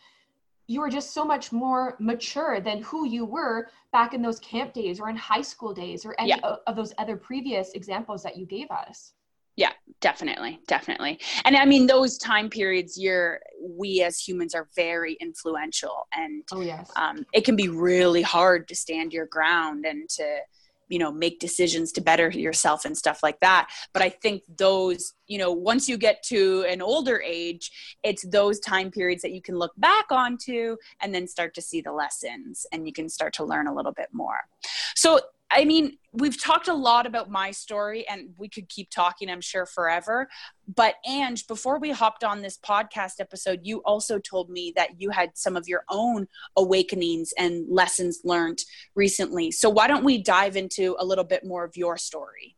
[0.68, 4.74] you are just so much more mature than who you were back in those camp
[4.74, 6.56] days or in high school days or any yeah.
[6.68, 9.14] of those other previous examples that you gave us.
[9.56, 11.20] Yeah definitely definitely.
[11.46, 16.62] And i mean those time periods you're we as humans are very influential and oh
[16.62, 16.92] yes.
[16.96, 20.38] um, it can be really hard to stand your ground and to
[20.88, 23.70] you know make decisions to better yourself and stuff like that.
[23.94, 28.60] But i think those you know once you get to an older age it's those
[28.60, 32.66] time periods that you can look back onto and then start to see the lessons
[32.72, 34.40] and you can start to learn a little bit more.
[34.96, 35.20] So
[35.56, 39.40] I mean, we've talked a lot about my story and we could keep talking, I'm
[39.40, 40.28] sure, forever.
[40.68, 45.12] But Ange, before we hopped on this podcast episode, you also told me that you
[45.12, 46.28] had some of your own
[46.58, 48.60] awakenings and lessons learned
[48.96, 49.50] recently.
[49.50, 52.58] So why don't we dive into a little bit more of your story?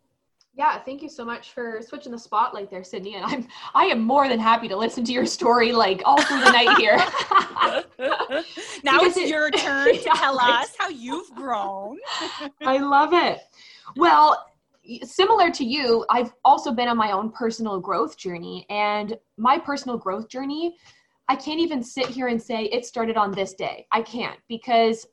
[0.57, 3.13] Yeah, thank you so much for switching the spotlight there, Sydney.
[3.13, 6.39] And I'm I am more than happy to listen to your story like all through
[6.39, 6.97] the night here.
[8.83, 11.99] now it's it, your turn to tell us how you've grown.
[12.65, 13.41] I love it.
[13.97, 14.47] Well,
[15.03, 18.65] similar to you, I've also been on my own personal growth journey.
[18.71, 20.75] And my personal growth journey,
[21.27, 23.85] I can't even sit here and say it started on this day.
[23.91, 25.05] I can't because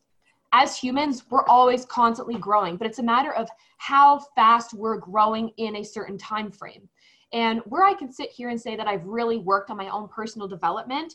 [0.54, 3.48] as humans, we're always constantly growing, but it's a matter of
[3.78, 6.88] how fast we're growing in a certain time frame.
[7.32, 10.06] And where I can sit here and say that I've really worked on my own
[10.06, 11.14] personal development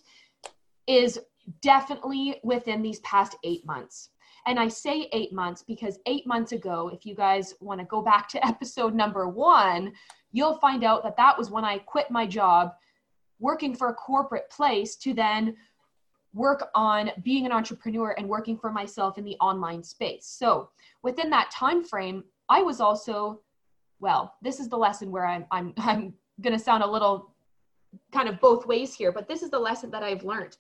[0.88, 1.20] is
[1.62, 4.10] definitely within these past eight months.
[4.46, 8.02] And I say eight months because eight months ago, if you guys want to go
[8.02, 9.94] back to episode number one,
[10.34, 12.74] you'll find out that that was when I quit my job
[13.40, 15.56] working for a corporate place to then
[16.34, 20.25] work on being an entrepreneur and working for myself in the online space.
[20.25, 20.69] So
[21.01, 23.41] within that time frame, I was also,
[23.99, 27.34] well, this is the lesson where I'm I'm I'm gonna sound a little
[28.11, 30.57] kind of both ways here, but this is the lesson that I've learned.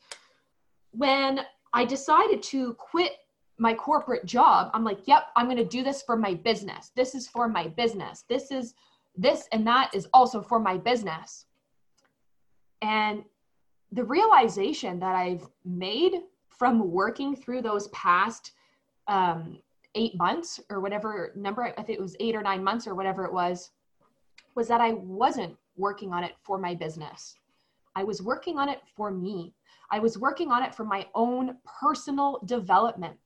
[0.91, 1.41] When
[1.73, 3.13] I decided to quit
[3.59, 6.91] my corporate job, I'm like, yep, I'm going to do this for my business.
[6.95, 8.23] This is for my business.
[8.27, 8.73] This is
[9.15, 11.45] this and that is also for my business.
[12.81, 13.23] And
[13.91, 18.51] the realization that I've made from working through those past
[19.07, 19.59] um,
[19.95, 23.25] eight months or whatever number, I think it was eight or nine months or whatever
[23.25, 23.71] it was,
[24.55, 27.35] was that I wasn't working on it for my business.
[27.95, 29.53] I was working on it for me.
[29.91, 33.17] I was working on it for my own personal development.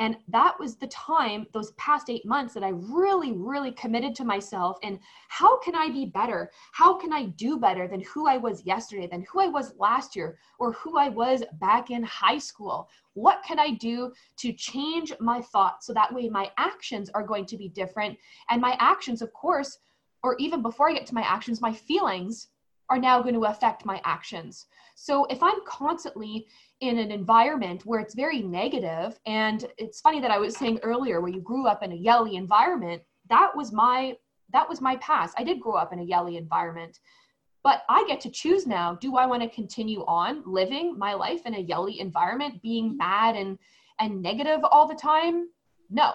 [0.00, 4.24] And that was the time, those past eight months, that I really, really committed to
[4.24, 4.76] myself.
[4.82, 6.50] And how can I be better?
[6.72, 10.16] How can I do better than who I was yesterday, than who I was last
[10.16, 12.88] year, or who I was back in high school?
[13.12, 17.46] What can I do to change my thoughts so that way my actions are going
[17.46, 18.18] to be different?
[18.50, 19.78] And my actions, of course,
[20.24, 22.48] or even before I get to my actions, my feelings
[22.90, 24.66] are now going to affect my actions.
[24.94, 26.46] So if I'm constantly
[26.88, 31.20] in an environment where it's very negative, and it's funny that I was saying earlier
[31.20, 34.16] where you grew up in a yelly environment, that was my
[34.52, 35.34] that was my past.
[35.36, 37.00] I did grow up in a yelly environment.
[37.64, 38.94] But I get to choose now.
[38.94, 43.36] Do I want to continue on living my life in a yelly environment, being mad
[43.36, 43.58] and
[43.98, 45.48] and negative all the time?
[45.90, 46.12] No.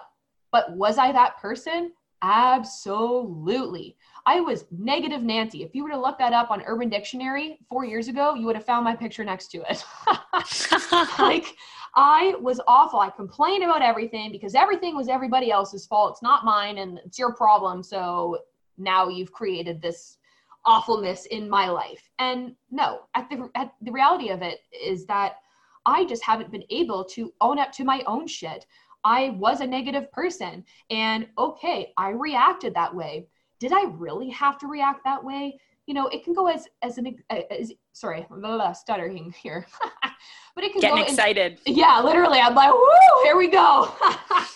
[0.51, 1.91] But was I that person?
[2.21, 3.97] Absolutely.
[4.25, 5.63] I was negative Nancy.
[5.63, 8.55] If you were to look that up on Urban Dictionary four years ago, you would
[8.55, 9.83] have found my picture next to it.
[11.19, 11.55] like,
[11.95, 12.99] I was awful.
[12.99, 16.11] I complained about everything because everything was everybody else's fault.
[16.13, 17.81] It's not mine and it's your problem.
[17.83, 18.39] So
[18.77, 20.17] now you've created this
[20.65, 22.09] awfulness in my life.
[22.19, 25.37] And no, at the, at the reality of it is that
[25.85, 28.65] I just haven't been able to own up to my own shit.
[29.03, 30.65] I was a negative person.
[30.89, 33.27] And okay, I reacted that way.
[33.59, 35.59] Did I really have to react that way?
[35.85, 39.65] You know, it can go as as an uh, as, sorry, blah, blah, stuttering here,
[40.55, 41.59] but it can getting go excited.
[41.65, 43.91] Yeah, literally, I'm like, woo, here we go.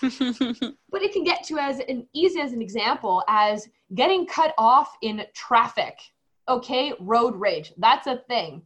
[0.90, 4.96] but it can get to as an easy as an example as getting cut off
[5.02, 5.98] in traffic.
[6.48, 7.72] Okay, road rage.
[7.78, 8.62] That's a thing.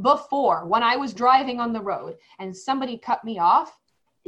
[0.00, 3.76] Before, when I was driving on the road and somebody cut me off,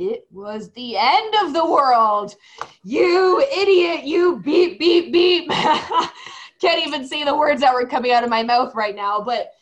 [0.01, 2.35] it was the end of the world.
[2.83, 5.51] You idiot, you beep, beep, beep.
[6.61, 9.53] Can't even see the words that were coming out of my mouth right now, but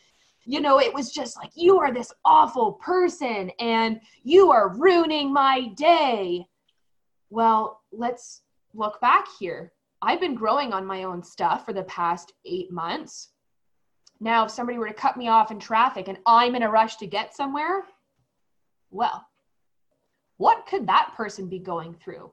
[0.45, 5.31] you know, it was just like, you are this awful person and you are ruining
[5.31, 6.47] my day.
[7.29, 8.41] Well, let's
[8.73, 9.73] look back here.
[10.01, 13.29] I've been growing on my own stuff for the past eight months.
[14.21, 16.95] Now, if somebody were to cut me off in traffic and I'm in a rush
[16.97, 17.83] to get somewhere,
[18.89, 19.25] well,
[20.39, 22.31] what could that person be going through?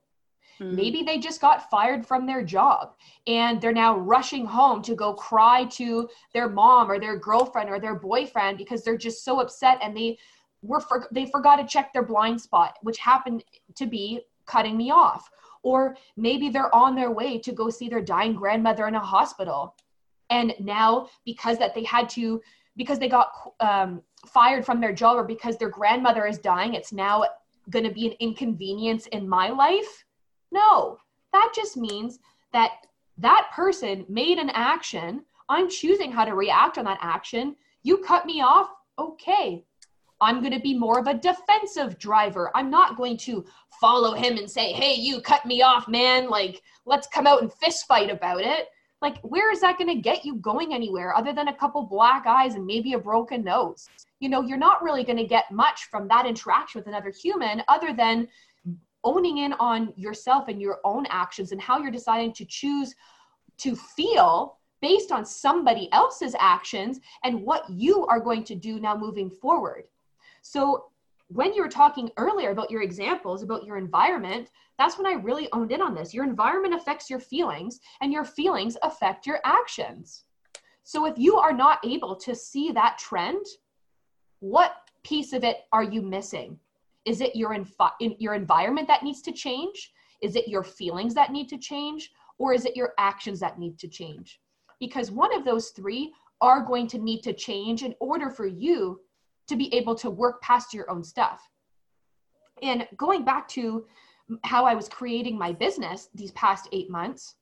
[0.60, 0.72] Mm.
[0.74, 2.94] Maybe they just got fired from their job
[3.26, 7.80] and they're now rushing home to go cry to their mom or their girlfriend or
[7.80, 10.16] their boyfriend because they're just so upset and they
[10.62, 13.42] were for, they forgot to check their blind spot, which happened
[13.74, 15.28] to be cutting me off.
[15.64, 19.74] Or maybe they're on their way to go see their dying grandmother in a hospital.
[20.30, 22.40] And now because that they had to
[22.76, 23.30] because they got
[23.60, 27.24] um, fired from their job or because their grandmother is dying, it's now
[27.70, 30.04] going to be an inconvenience in my life.
[30.52, 30.98] No,
[31.32, 32.18] that just means
[32.52, 32.72] that
[33.18, 35.24] that person made an action.
[35.48, 37.56] I'm choosing how to react on that action.
[37.82, 38.70] You cut me off.
[38.98, 39.64] Okay.
[40.20, 42.50] I'm going to be more of a defensive driver.
[42.54, 43.44] I'm not going to
[43.80, 46.30] follow him and say, hey, you cut me off, man.
[46.30, 48.68] Like, let's come out and fist fight about it.
[49.02, 52.26] Like, where is that going to get you going anywhere other than a couple black
[52.26, 53.88] eyes and maybe a broken nose?
[54.20, 57.62] You know you're not really going to get much from that interaction with another human
[57.68, 58.28] other than
[59.04, 62.94] owning in on yourself and your own actions and how you're deciding to choose
[63.58, 68.96] to feel based on somebody else's actions and what you are going to do now
[68.96, 69.84] moving forward.
[70.42, 70.86] So
[71.28, 75.48] when you were talking earlier about your examples about your environment that's when i really
[75.52, 76.12] owned in on this.
[76.12, 80.24] Your environment affects your feelings and your feelings affect your actions.
[80.82, 83.44] So if you are not able to see that trend
[84.50, 84.72] what
[85.02, 86.58] piece of it are you missing?
[87.04, 87.66] Is it your, in,
[88.18, 89.92] your environment that needs to change?
[90.22, 92.10] Is it your feelings that need to change?
[92.38, 94.40] Or is it your actions that need to change?
[94.78, 99.00] Because one of those three are going to need to change in order for you
[99.48, 101.40] to be able to work past your own stuff.
[102.62, 103.86] And going back to
[104.44, 107.36] how I was creating my business these past eight months,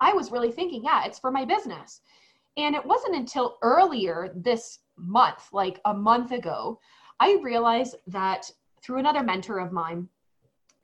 [0.00, 2.00] I was really thinking, yeah, it's for my business.
[2.56, 6.78] And it wasn't until earlier this month, like a month ago,
[7.20, 8.50] I realized that
[8.82, 10.08] through another mentor of mine,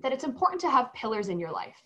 [0.02, 1.82] that it's important to have pillars in your life.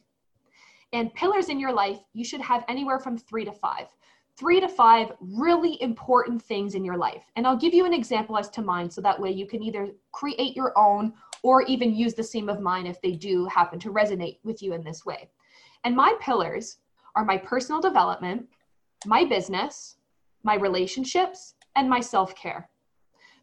[0.93, 3.89] And pillars in your life, you should have anywhere from three to five.
[4.37, 7.25] three to five really important things in your life.
[7.37, 9.91] And I'll give you an example as to mine so that way you can either
[10.11, 11.13] create your own
[11.43, 14.73] or even use the same of mine if they do happen to resonate with you
[14.73, 15.31] in this way.
[15.85, 16.79] And my pillars
[17.15, 18.47] are my personal development,
[19.07, 19.97] my business,
[20.43, 22.69] my relationships, and my self care.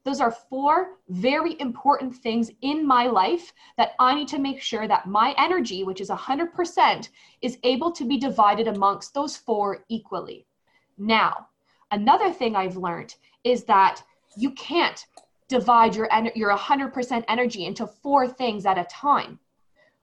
[0.04, 4.88] Those are four very important things in my life that I need to make sure
[4.88, 7.10] that my energy, which is 100%,
[7.42, 10.48] is able to be divided amongst those four equally.
[10.98, 11.48] Now,
[11.92, 14.02] another thing I've learned is that
[14.36, 15.06] you can't
[15.48, 19.38] divide your, your 100% energy into four things at a time.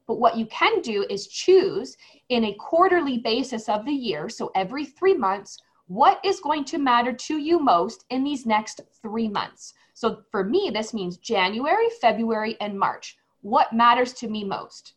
[0.07, 1.97] But what you can do is choose
[2.29, 5.59] in a quarterly basis of the year, so every three months,
[5.89, 9.75] what is going to matter to you most in these next three months.
[9.95, 13.19] So for me, this means January, February, and March.
[13.41, 14.95] What matters to me most?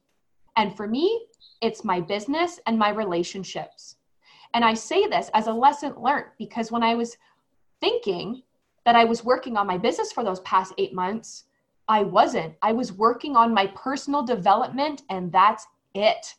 [0.58, 1.28] And for me,
[1.62, 3.96] it's my business and my relationships.
[4.54, 7.18] And I say this as a lesson learned because when I was
[7.80, 8.44] thinking
[8.86, 11.46] that I was working on my business for those past eight months,
[11.88, 12.56] I wasn't.
[12.62, 16.36] I was working on my personal development, and that's it.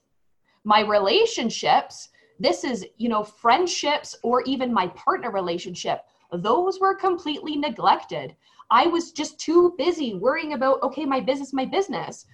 [0.65, 6.03] My relationships, this is, you know, friendships or even my partner relationship,
[6.33, 8.37] those were completely neglected.
[8.71, 12.27] I was just too busy worrying about, okay, my business, my business.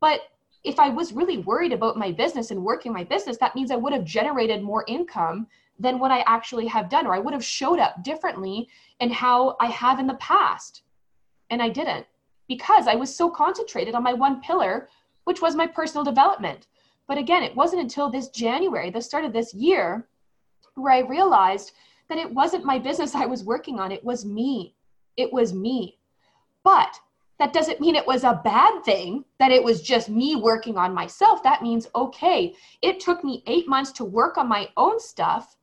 [0.00, 0.20] But
[0.62, 3.76] if I was really worried about my business and working my business, that means I
[3.76, 5.46] would have generated more income
[5.78, 8.68] than what I actually have done, or I would have showed up differently
[9.00, 10.82] in how I have in the past.
[11.48, 12.06] And I didn't
[12.46, 14.88] because I was so concentrated on my one pillar,
[15.24, 16.66] which was my personal development.
[17.10, 20.06] But again, it wasn't until this January, the start of this year,
[20.76, 21.72] where I realized
[22.08, 24.76] that it wasn't my business I was working on, it was me.
[25.16, 25.98] It was me.
[26.62, 27.00] But
[27.40, 30.94] that doesn't mean it was a bad thing that it was just me working on
[30.94, 31.42] myself.
[31.42, 35.56] That means okay it took me 8 months to work on my own stuff.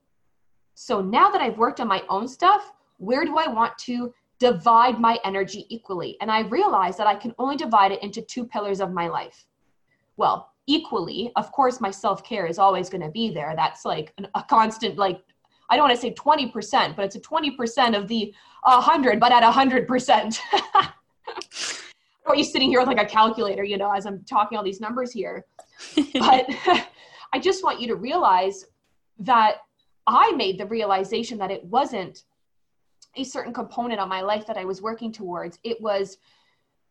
[0.74, 5.00] So now that i've worked on my own stuff where do i want to divide
[5.00, 6.18] my energy equally?
[6.20, 9.46] And i realized that i can only divide it into two pillars of my life.
[10.18, 14.28] Well equally of course my self-care is always going to be there that's like an,
[14.36, 15.22] a constant like
[15.70, 19.44] i don't want to say 20% but it's a 20% of the 100 but at
[19.44, 20.40] 100%
[22.28, 24.82] or you sitting here with like a calculator, you know, as I'm talking all these
[24.82, 25.46] numbers here.
[26.14, 26.46] but
[27.34, 28.66] I just want you to realize
[29.20, 29.58] that
[30.06, 32.24] I made the realization that it wasn't
[33.16, 35.58] a certain component of my life that I was working towards.
[35.64, 36.18] It was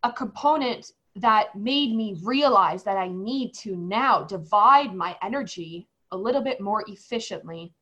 [0.03, 6.17] a component that made me realize that I need to now divide my energy a
[6.17, 7.73] little bit more efficiently.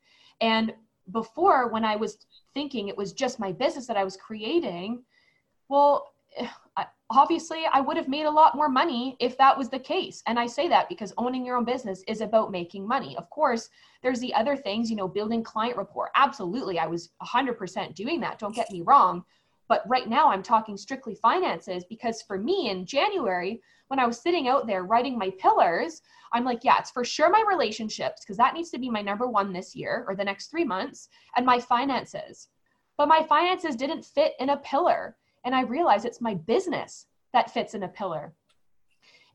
[0.41, 0.73] And
[1.11, 5.03] before, when I was thinking it was just my business that I was creating,
[5.69, 6.15] well,
[7.11, 10.23] obviously I would have made a lot more money if that was the case.
[10.27, 13.17] And I say that because owning your own business is about making money.
[13.17, 13.69] Of course,
[14.03, 16.11] there's the other things, you know, building client rapport.
[16.15, 18.39] Absolutely, I was 100% doing that.
[18.39, 19.25] Don't get me wrong.
[19.69, 24.21] But right now, I'm talking strictly finances because for me in January, when I was
[24.21, 26.03] sitting out there writing my pillars,
[26.33, 29.27] I'm like, yeah, it's for sure my relationships because that needs to be my number
[29.27, 32.49] one this year or the next three months, and my finances.
[32.97, 37.51] But my finances didn't fit in a pillar and I realize it's my business that
[37.53, 38.35] fits in a pillar.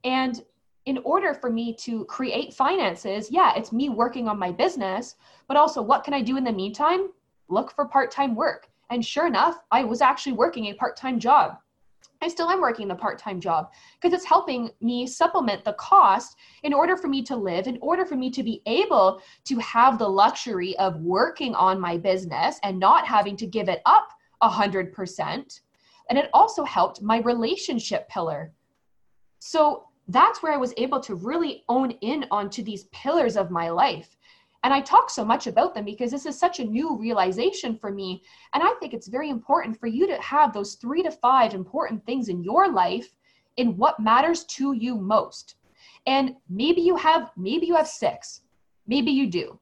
[0.03, 0.41] And
[0.86, 5.15] in order for me to create finances, yeah, it's me working on my business,
[5.47, 7.09] but also what can I do in the meantime?
[7.47, 8.69] Look for part time work.
[8.89, 11.57] And sure enough, I was actually working a part time job.
[12.21, 16.35] I still am working the part time job because it's helping me supplement the cost
[16.63, 19.97] in order for me to live, in order for me to be able to have
[19.97, 24.09] the luxury of working on my business and not having to give it up
[24.43, 25.61] 100%.
[26.09, 28.51] And it also helped my relationship pillar.
[29.39, 33.69] So that's where I was able to really own in onto these pillars of my
[33.69, 34.17] life.
[34.64, 37.91] And I talk so much about them because this is such a new realization for
[37.91, 38.22] me.
[38.53, 42.05] And I think it's very important for you to have those three to five important
[42.05, 43.16] things in your life
[43.57, 45.55] in what matters to you most.
[46.07, 48.41] And maybe you have maybe you have 6.
[48.88, 49.60] Maybe you do.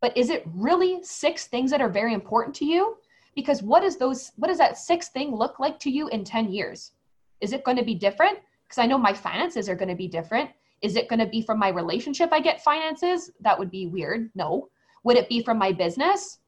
[0.00, 2.96] But is it really six things that are very important to you?
[3.34, 6.52] because what is those what does that sixth thing look like to you in 10
[6.52, 6.92] years
[7.40, 10.08] is it going to be different because i know my finances are going to be
[10.08, 10.50] different
[10.82, 13.30] is it going to be from my relationship i get finances?
[13.40, 14.68] That would be weird no.
[15.04, 16.38] Would it be from my business?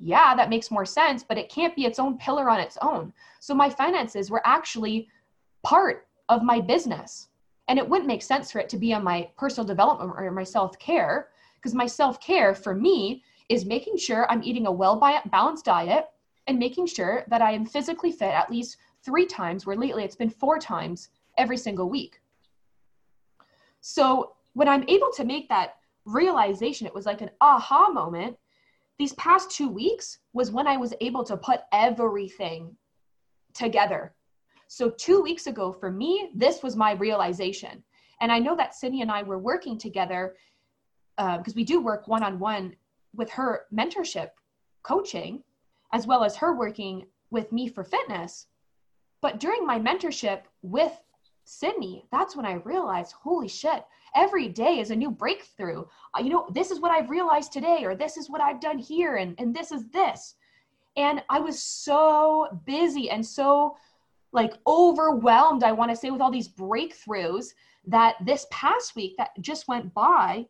[0.00, 3.12] Yeah that makes more sense but it can't be its own pillar on its own.
[3.40, 5.08] So my finances were actually
[5.62, 7.28] part of my business
[7.68, 10.44] and it wouldn't make sense for it to be on my personal development or my
[10.44, 14.96] self-care because my self-care for me is making sure i'm eating a well
[15.30, 16.06] balanced diet
[16.48, 20.16] and making sure that I am physically fit at least three times, where lately it's
[20.16, 22.20] been four times every single week.
[23.80, 28.36] So when I'm able to make that realization, it was like an aha moment
[28.98, 32.76] these past two weeks was when I was able to put everything
[33.54, 34.14] together.
[34.66, 37.82] So, two weeks ago, for me, this was my realization.
[38.20, 40.34] And I know that Sydney and I were working together
[41.16, 42.74] because uh, we do work one on one
[43.14, 44.30] with her mentorship
[44.82, 45.42] coaching,
[45.92, 48.46] as well as her working with me for fitness.
[49.22, 50.92] But during my mentorship with
[51.48, 53.84] Sydney, that's when I realized, holy shit,
[54.14, 55.84] every day is a new breakthrough.
[56.14, 58.78] Uh, you know, this is what I've realized today, or this is what I've done
[58.78, 60.34] here, and, and this is this.
[60.96, 63.76] And I was so busy and so
[64.32, 67.54] like overwhelmed, I want to say, with all these breakthroughs
[67.86, 70.46] that this past week that just went by,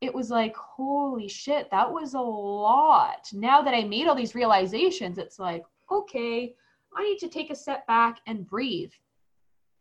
[0.00, 3.26] it was like, holy shit, that was a lot.
[3.32, 6.54] Now that I made all these realizations, it's like, okay,
[6.96, 8.92] I need to take a step back and breathe.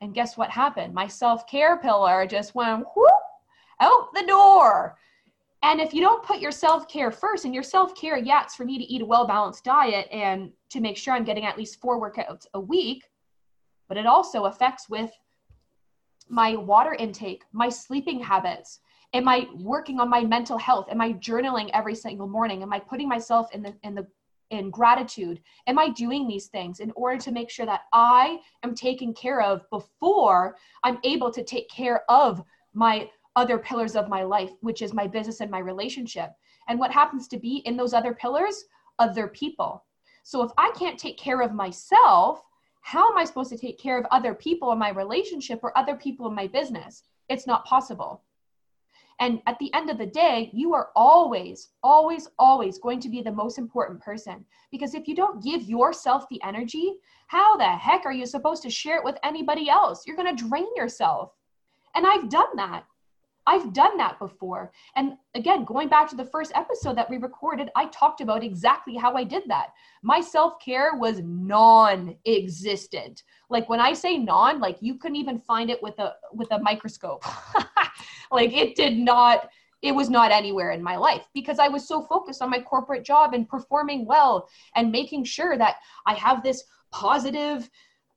[0.05, 0.93] And guess what happened?
[0.93, 3.09] My self care pillar just went whoop,
[3.79, 4.99] out the door.
[5.63, 8.53] And if you don't put your self care first, and your self care, yeah, it's
[8.53, 11.57] for me to eat a well balanced diet and to make sure I'm getting at
[11.57, 13.03] least four workouts a week,
[13.89, 15.09] but it also affects with
[16.29, 18.81] my water intake, my sleeping habits.
[19.15, 20.85] Am I working on my mental health?
[20.91, 22.61] Am I journaling every single morning?
[22.61, 24.05] Am I putting myself in the in the
[24.49, 25.41] in gratitude?
[25.67, 29.41] Am I doing these things in order to make sure that I am taken care
[29.41, 32.43] of before I'm able to take care of
[32.73, 36.31] my other pillars of my life, which is my business and my relationship?
[36.67, 38.65] And what happens to be in those other pillars?
[38.99, 39.83] Other people.
[40.23, 42.41] So if I can't take care of myself,
[42.81, 45.95] how am I supposed to take care of other people in my relationship or other
[45.95, 47.03] people in my business?
[47.29, 48.23] It's not possible.
[49.19, 53.21] And at the end of the day, you are always, always, always going to be
[53.21, 54.43] the most important person.
[54.71, 56.95] Because if you don't give yourself the energy,
[57.27, 60.05] how the heck are you supposed to share it with anybody else?
[60.05, 61.31] You're going to drain yourself.
[61.95, 62.85] And I've done that.
[63.47, 64.71] I've done that before.
[64.95, 68.95] And again, going back to the first episode that we recorded, I talked about exactly
[68.95, 69.67] how I did that.
[70.01, 73.23] My self care was non existent.
[73.49, 76.59] Like when I say non, like you couldn't even find it with a with a
[76.59, 77.23] microscope.
[78.31, 79.49] like it did not
[79.81, 83.05] it was not anywhere in my life because I was so focused on my corporate
[83.05, 85.75] job and performing well and making sure that
[86.07, 87.69] I have this positive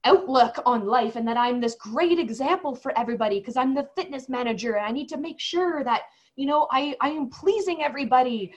[0.04, 4.28] outlook on life and that I'm this great example for everybody because I'm the fitness
[4.28, 6.02] manager and I need to make sure that
[6.36, 8.54] you know I I am pleasing everybody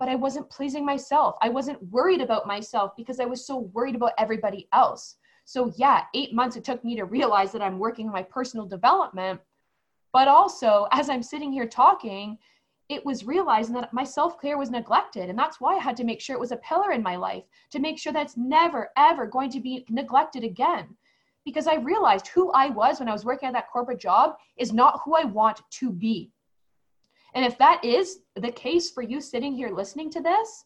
[0.00, 1.36] but I wasn't pleasing myself.
[1.42, 5.16] I wasn't worried about myself because I was so worried about everybody else.
[5.44, 8.66] So yeah, 8 months it took me to realize that I'm working on my personal
[8.66, 9.40] development
[10.12, 12.38] but also as I'm sitting here talking
[12.90, 16.20] it was realizing that my self-care was neglected and that's why i had to make
[16.20, 19.48] sure it was a pillar in my life to make sure that's never ever going
[19.48, 20.88] to be neglected again.
[21.44, 24.72] Because i realized who i was when i was working at that corporate job is
[24.72, 26.32] not who i want to be.
[27.34, 30.64] And if that is the case for you sitting here listening to this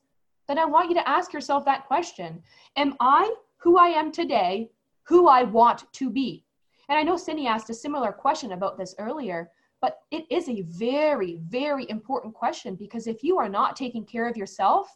[0.49, 2.43] then i want you to ask yourself that question.
[2.77, 4.71] Am i who i am today
[5.03, 6.45] who i want to be
[6.89, 9.51] and i know Sydney asked a similar question about this earlier
[9.85, 14.27] but it is a very, very important question because if you are not taking care
[14.27, 14.89] of yourself,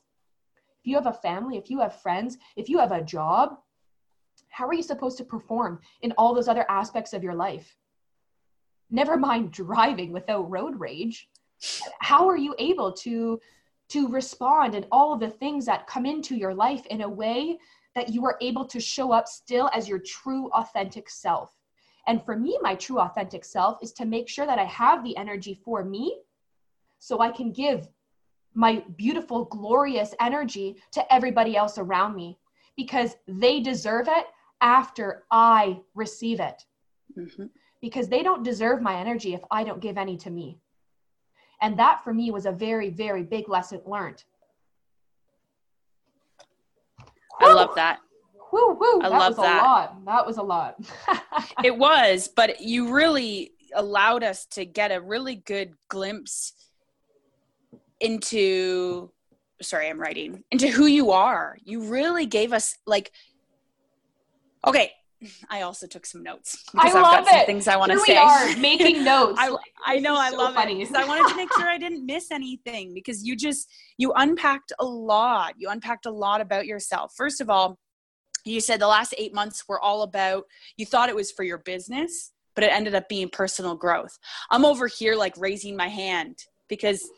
[0.81, 3.59] if you have a family, if you have friends, if you have a job,
[4.49, 7.77] how are you supposed to perform in all those other aspects of your life?
[8.91, 11.29] Never mind driving without road rage.
[12.01, 13.39] How are you able to
[13.91, 17.59] to respond and all of the things that come into your life in a way
[17.95, 21.58] that you are able to show up still as your true authentic self?
[22.09, 25.17] And for me, my true authentic self is to make sure that I have the
[25.19, 26.19] energy for me
[26.99, 27.87] so I can give
[28.55, 32.39] my beautiful, glorious energy to everybody else around me
[32.79, 34.25] because they deserve it
[34.63, 36.65] after I receive it.
[37.17, 37.45] Mm-hmm.
[37.83, 40.59] Because they don't deserve my energy if I don't give any to me.
[41.61, 44.25] And that for me was a very, very big lesson learned.
[47.39, 48.01] I love that.
[48.59, 49.01] Woo, woo.
[49.03, 49.63] I that love was that.
[49.63, 50.05] a lot.
[50.05, 50.81] That was a lot.
[51.65, 56.53] it was, but you really allowed us to get a really good glimpse
[58.01, 59.11] into
[59.61, 61.59] sorry, I'm writing into who you are.
[61.65, 63.13] You really gave us like
[64.67, 64.93] okay,
[65.51, 67.39] I also took some notes because I love I've got it.
[67.39, 68.13] some things I want to say.
[68.13, 69.39] We are making notes.
[69.39, 70.81] I, I know I so love funny.
[70.81, 70.95] it.
[70.95, 74.85] I wanted to make sure I didn't miss anything because you just you unpacked a
[74.85, 75.55] lot.
[75.59, 77.15] You unpacked a lot about yourself.
[77.17, 77.79] First of all,
[78.49, 80.45] you said the last eight months were all about
[80.77, 84.19] you thought it was for your business but it ended up being personal growth.
[84.51, 87.09] I'm over here like raising my hand because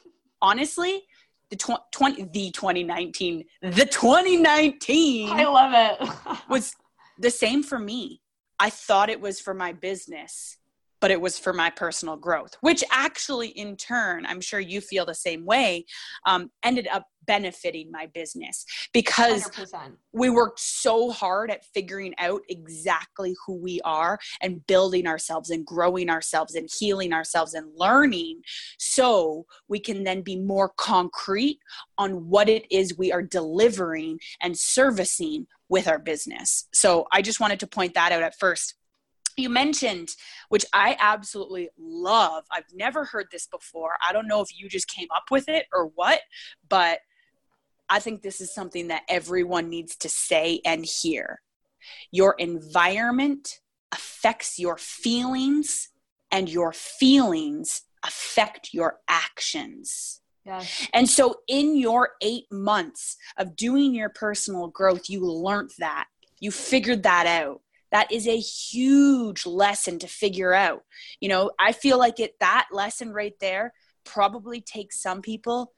[0.43, 1.01] honestly
[1.49, 6.39] the tw- 20 the 2019 the 2019 i love it.
[6.51, 6.75] was
[7.19, 8.21] the same for me.
[8.59, 10.59] I thought it was for my business
[11.01, 15.05] but it was for my personal growth which actually in turn i'm sure you feel
[15.05, 15.85] the same way
[16.27, 19.93] um, ended up benefiting my business because 100%.
[20.13, 25.65] we worked so hard at figuring out exactly who we are and building ourselves and
[25.65, 28.41] growing ourselves and healing ourselves and learning
[28.79, 31.59] so we can then be more concrete
[31.99, 36.67] on what it is we are delivering and servicing with our business.
[36.73, 38.75] So I just wanted to point that out at first
[39.41, 40.11] you mentioned
[40.49, 42.45] which i absolutely love.
[42.53, 43.93] I've never heard this before.
[44.07, 46.21] I don't know if you just came up with it or what
[46.69, 46.99] but
[47.89, 51.41] i think this is something that everyone needs to say and hear.
[52.11, 53.61] Your environment
[53.93, 55.89] affects your feelings
[56.31, 60.21] and your feelings affect your actions.
[60.47, 60.89] Yes.
[60.95, 66.07] and so in your eight months of doing your personal growth you learned that.
[66.41, 67.61] You figured that out
[67.93, 70.85] that is a huge lesson to figure out
[71.21, 73.73] you know i feel like it that lesson right there
[74.05, 75.73] probably takes some people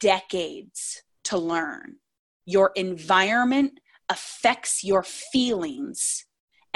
[0.00, 1.96] decades to learn
[2.44, 6.26] your environment affects your feelings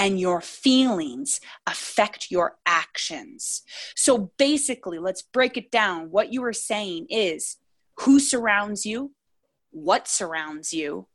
[0.01, 3.63] and your feelings affect your actions.
[3.95, 6.11] So basically, let's break it down.
[6.11, 7.59] What you were saying is
[7.99, 9.13] who surrounds you,
[9.71, 11.07] what surrounds you,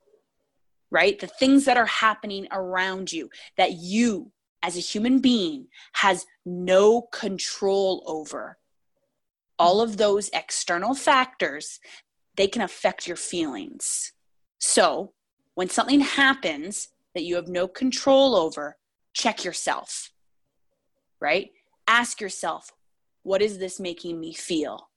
[0.91, 1.19] right?
[1.19, 4.31] The things that are happening around you that you
[4.63, 8.57] as a human being has no control over.
[9.59, 11.79] All of those external factors,
[12.35, 14.13] they can affect your feelings.
[14.57, 15.13] So,
[15.53, 18.77] when something happens that you have no control over,
[19.13, 20.11] check yourself,
[21.21, 21.51] right?
[21.87, 22.71] Ask yourself,
[23.23, 24.89] what is this making me feel?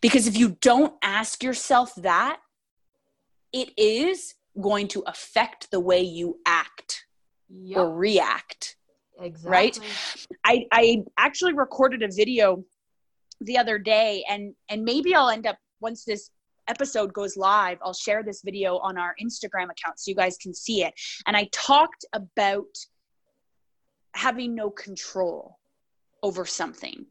[0.00, 2.38] Because if you don't ask yourself that,
[3.52, 7.06] it is going to affect the way you act
[7.48, 7.78] yep.
[7.78, 8.76] or react.
[9.20, 9.50] Exactly.
[9.50, 9.78] Right?
[10.44, 12.64] I, I actually recorded a video
[13.40, 16.30] the other day and and maybe I'll end up once this
[16.68, 20.54] episode goes live, I'll share this video on our Instagram account so you guys can
[20.54, 20.94] see it.
[21.26, 22.76] And I talked about
[24.14, 25.58] having no control
[26.22, 27.06] over something.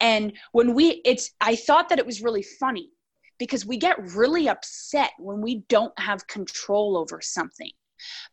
[0.00, 2.90] And when we it's I thought that it was really funny
[3.38, 7.70] because we get really upset when we don't have control over something.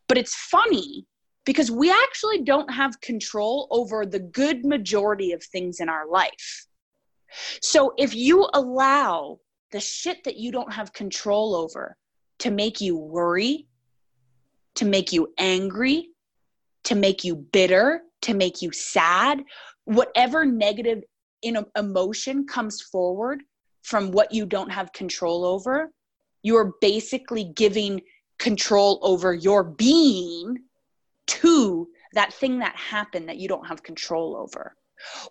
[0.08, 1.06] But it's funny
[1.46, 6.68] because we actually don't have control over the good majority of things in our life.
[7.62, 9.40] So if you allow
[9.72, 11.98] the shit that you don't have control over
[12.40, 13.68] to make you worry,
[14.76, 16.10] to make you angry,
[16.86, 19.44] to make you bitter, to make you sad,
[19.86, 21.04] whatever negative
[21.76, 23.44] emotion comes forward,
[23.84, 25.92] from what you don't have control over,
[26.42, 28.02] you're basically giving
[28.40, 30.58] control over your being
[31.28, 34.76] to that thing that happened that you don't have control over.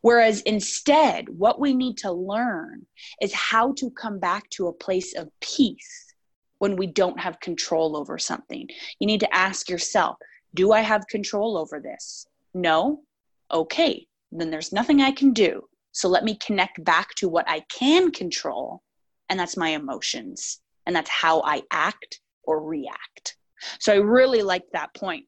[0.03, 2.87] Whereas instead, what we need to learn
[3.21, 6.15] is how to come back to a place of peace
[6.59, 8.69] when we don't have control over something.
[8.99, 10.17] You need to ask yourself
[10.55, 12.27] Do I have control over this?
[12.55, 13.03] No?
[13.51, 15.63] Okay, then there's nothing I can do.
[15.93, 18.83] So let me connect back to what I can control,
[19.29, 23.37] and that's my emotions, and that's how I act or react.
[23.79, 25.27] So I really liked that point.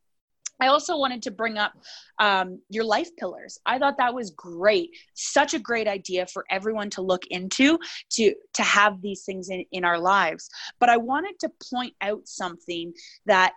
[0.60, 1.72] I also wanted to bring up
[2.18, 3.58] um, your life pillars.
[3.66, 4.90] I thought that was great.
[5.14, 7.78] Such a great idea for everyone to look into
[8.10, 10.48] to to have these things in, in our lives.
[10.78, 12.92] But I wanted to point out something
[13.26, 13.52] that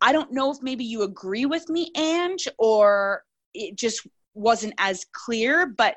[0.00, 5.04] I don't know if maybe you agree with me, Ange, or it just wasn't as
[5.12, 5.66] clear.
[5.66, 5.96] But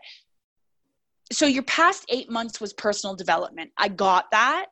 [1.31, 3.71] so your past eight months was personal development.
[3.77, 4.67] I got that.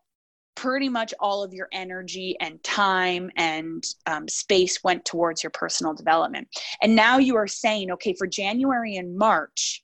[0.56, 5.94] Pretty much all of your energy and time and um, space went towards your personal
[5.94, 6.48] development.
[6.82, 9.84] And now you are saying, okay, for January and March,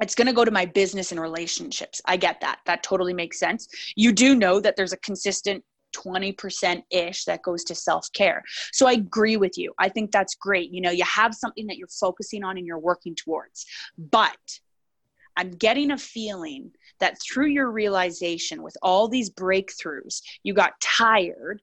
[0.00, 2.00] it's going to go to my business and relationships.
[2.06, 2.60] I get that.
[2.66, 3.68] That totally makes sense.
[3.96, 8.42] You do know that there's a consistent 20% ish that goes to self care.
[8.72, 9.74] So I agree with you.
[9.78, 10.72] I think that's great.
[10.72, 13.66] You know, you have something that you're focusing on and you're working towards.
[13.98, 14.36] But
[15.36, 21.62] I'm getting a feeling that through your realization with all these breakthroughs, you got tired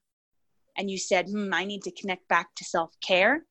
[0.77, 3.45] and you said, hmm, I need to connect back to self care.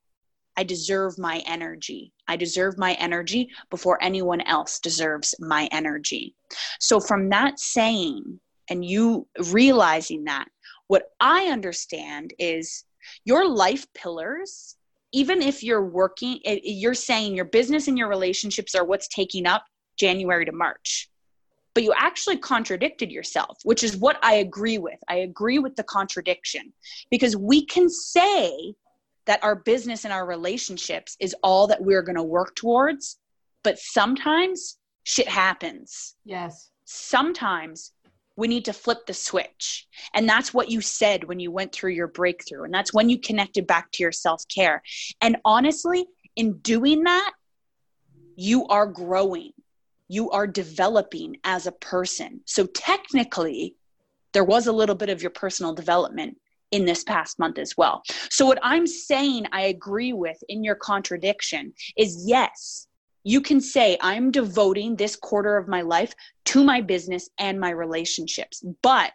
[0.56, 2.12] I deserve my energy.
[2.26, 6.34] I deserve my energy before anyone else deserves my energy.
[6.80, 10.48] So, from that saying, and you realizing that,
[10.88, 12.84] what I understand is
[13.24, 14.76] your life pillars,
[15.12, 19.64] even if you're working, you're saying your business and your relationships are what's taking up
[19.98, 21.10] January to March.
[21.74, 24.98] But you actually contradicted yourself, which is what I agree with.
[25.08, 26.72] I agree with the contradiction
[27.10, 28.74] because we can say
[29.26, 33.18] that our business and our relationships is all that we're going to work towards,
[33.62, 36.16] but sometimes shit happens.
[36.24, 36.70] Yes.
[36.84, 37.92] Sometimes
[38.38, 39.86] we need to flip the switch.
[40.14, 42.64] And that's what you said when you went through your breakthrough.
[42.64, 44.82] And that's when you connected back to your self care.
[45.20, 47.32] And honestly, in doing that,
[48.36, 49.50] you are growing,
[50.08, 52.40] you are developing as a person.
[52.46, 53.76] So technically,
[54.32, 56.36] there was a little bit of your personal development
[56.70, 58.02] in this past month as well.
[58.30, 62.86] So, what I'm saying I agree with in your contradiction is yes,
[63.24, 66.14] you can say, I'm devoting this quarter of my life
[66.46, 68.64] to my business and my relationships.
[68.82, 69.12] But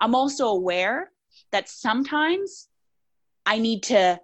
[0.00, 1.10] I'm also aware
[1.52, 2.68] that sometimes
[3.46, 4.20] I need to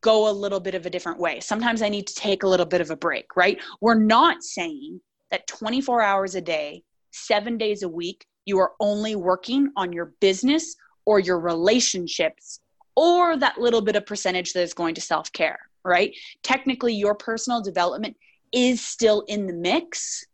[0.00, 1.40] go a little bit of a different way.
[1.40, 3.60] Sometimes I need to take a little bit of a break, right?
[3.80, 5.00] We're not saying
[5.32, 10.12] that 24 hours a day, seven days a week, you are only working on your
[10.20, 10.76] business
[11.06, 12.60] or your relationships
[12.94, 16.14] or that little bit of percentage that is going to self care, right?
[16.42, 18.16] Technically, your personal development
[18.52, 20.26] is still in the mix.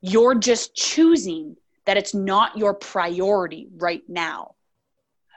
[0.00, 1.56] You're just choosing
[1.86, 4.54] that it's not your priority right now.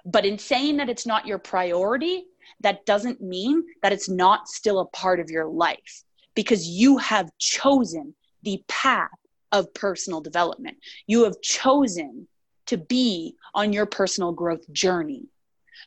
[0.06, 2.26] But in saying that it's not your priority,
[2.62, 6.04] that doesn't mean that it's not still a part of your life
[6.36, 8.14] because you have chosen
[8.44, 9.10] the path
[9.52, 10.78] of personal development.
[11.08, 12.28] You have chosen
[12.66, 15.28] to be on your personal growth journey.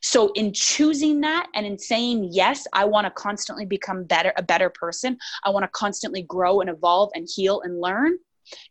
[0.03, 4.43] So in choosing that and in saying yes, I want to constantly become better a
[4.43, 5.19] better person.
[5.45, 8.19] I want to constantly grow and evolve and heal and learn.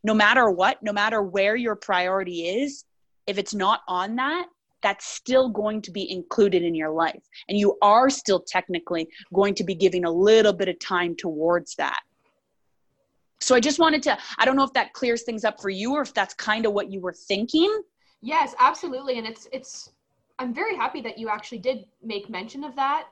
[0.04, 2.86] No matter what, no matter where your priority is,
[3.28, 4.48] if it's not on that,
[4.82, 7.24] that's still going to be included in your life.
[7.50, 11.76] And you are still technically going to be giving a little bit of time towards
[11.76, 12.00] that.
[13.42, 15.94] So I just wanted to, I don't know if that clears things up for you
[15.94, 17.82] or if that's kind of what you were thinking.
[18.22, 19.18] Yes, absolutely.
[19.18, 19.92] And it's, it's,
[20.40, 23.08] I'm very happy that you actually did make mention of that.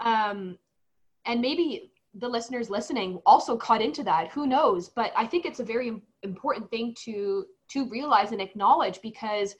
[0.00, 0.58] Um,
[1.26, 5.60] and maybe the listeners listening also caught into that who knows but i think it's
[5.60, 9.54] a very important thing to to realize and acknowledge because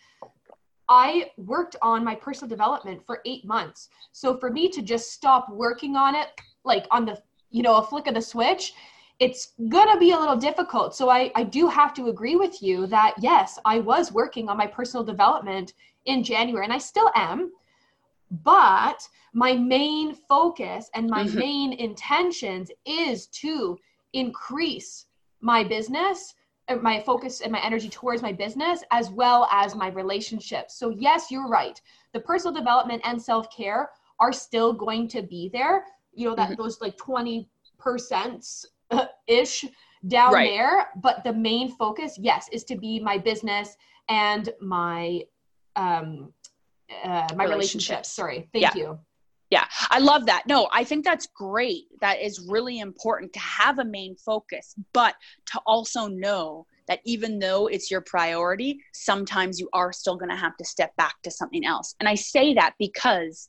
[0.89, 5.49] i worked on my personal development for eight months so for me to just stop
[5.51, 6.29] working on it
[6.65, 8.73] like on the you know a flick of the switch
[9.19, 12.87] it's gonna be a little difficult so i i do have to agree with you
[12.87, 15.73] that yes i was working on my personal development
[16.05, 17.51] in january and i still am
[18.45, 21.39] but my main focus and my mm-hmm.
[21.39, 23.79] main intentions is to
[24.13, 25.07] increase
[25.41, 26.35] my business
[26.83, 31.31] my focus and my energy towards my business as well as my relationships so yes
[31.31, 31.81] you're right
[32.13, 36.63] the personal development and self-care are still going to be there you know that mm-hmm.
[36.63, 37.49] those like 20
[37.79, 38.67] percent
[39.27, 39.65] ish
[40.09, 40.51] down right.
[40.51, 43.77] there but the main focus yes is to be my business
[44.09, 45.21] and my
[45.75, 46.33] um
[47.05, 47.49] uh, my relationships.
[47.51, 48.13] relationships.
[48.13, 48.49] Sorry.
[48.53, 48.75] Thank yeah.
[48.75, 48.99] you.
[49.51, 50.43] Yeah, I love that.
[50.49, 51.85] No, I think that's great.
[52.01, 55.15] That is really important to have a main focus, but
[55.53, 60.37] to also know that even though it's your priority, sometimes you are still going to
[60.37, 61.95] have to step back to something else.
[62.01, 63.49] And I say that because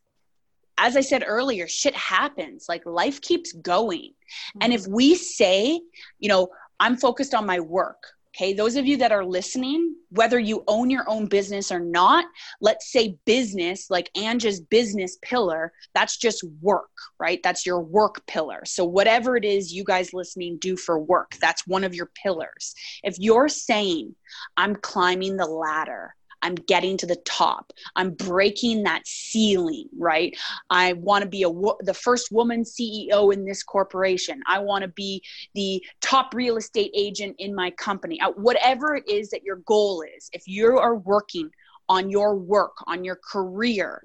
[0.77, 2.65] as I said earlier, shit happens.
[2.69, 4.11] Like life keeps going.
[4.11, 4.59] Mm-hmm.
[4.61, 4.93] And if mm-hmm.
[4.93, 5.81] we say,
[6.19, 6.49] you know,
[6.79, 7.97] I'm focused on my work,
[8.37, 12.25] Okay, those of you that are listening, whether you own your own business or not,
[12.61, 17.39] let's say business, like Ange's business pillar, that's just work, right?
[17.41, 18.61] That's your work pillar.
[18.63, 22.75] So, whatever it is you guys listening do for work, that's one of your pillars.
[23.01, 24.13] If you're saying,
[24.55, 27.73] I'm climbing the ladder, I'm getting to the top.
[27.95, 30.35] I'm breaking that ceiling, right?
[30.69, 34.41] I want to be a the first woman CEO in this corporation.
[34.47, 35.23] I want to be
[35.55, 38.19] the top real estate agent in my company.
[38.35, 41.49] Whatever it is that your goal is, if you are working
[41.89, 44.03] on your work, on your career,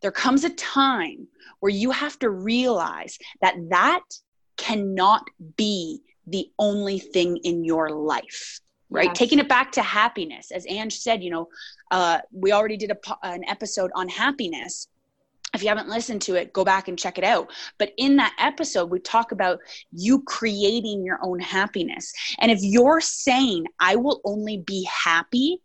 [0.00, 1.28] there comes a time
[1.60, 4.02] where you have to realize that that
[4.56, 8.60] cannot be the only thing in your life
[8.94, 9.06] right?
[9.06, 9.18] Yes.
[9.18, 10.50] taking it back to happiness.
[10.50, 11.48] As ange said you know
[11.90, 14.88] uh, we already did a, an episode on happiness.
[15.54, 17.50] If you haven't listened to it go back and check it out.
[17.78, 19.58] But in that episode we talk about
[19.92, 22.12] you creating your own happiness.
[22.38, 25.58] And if you're saying i will only be happy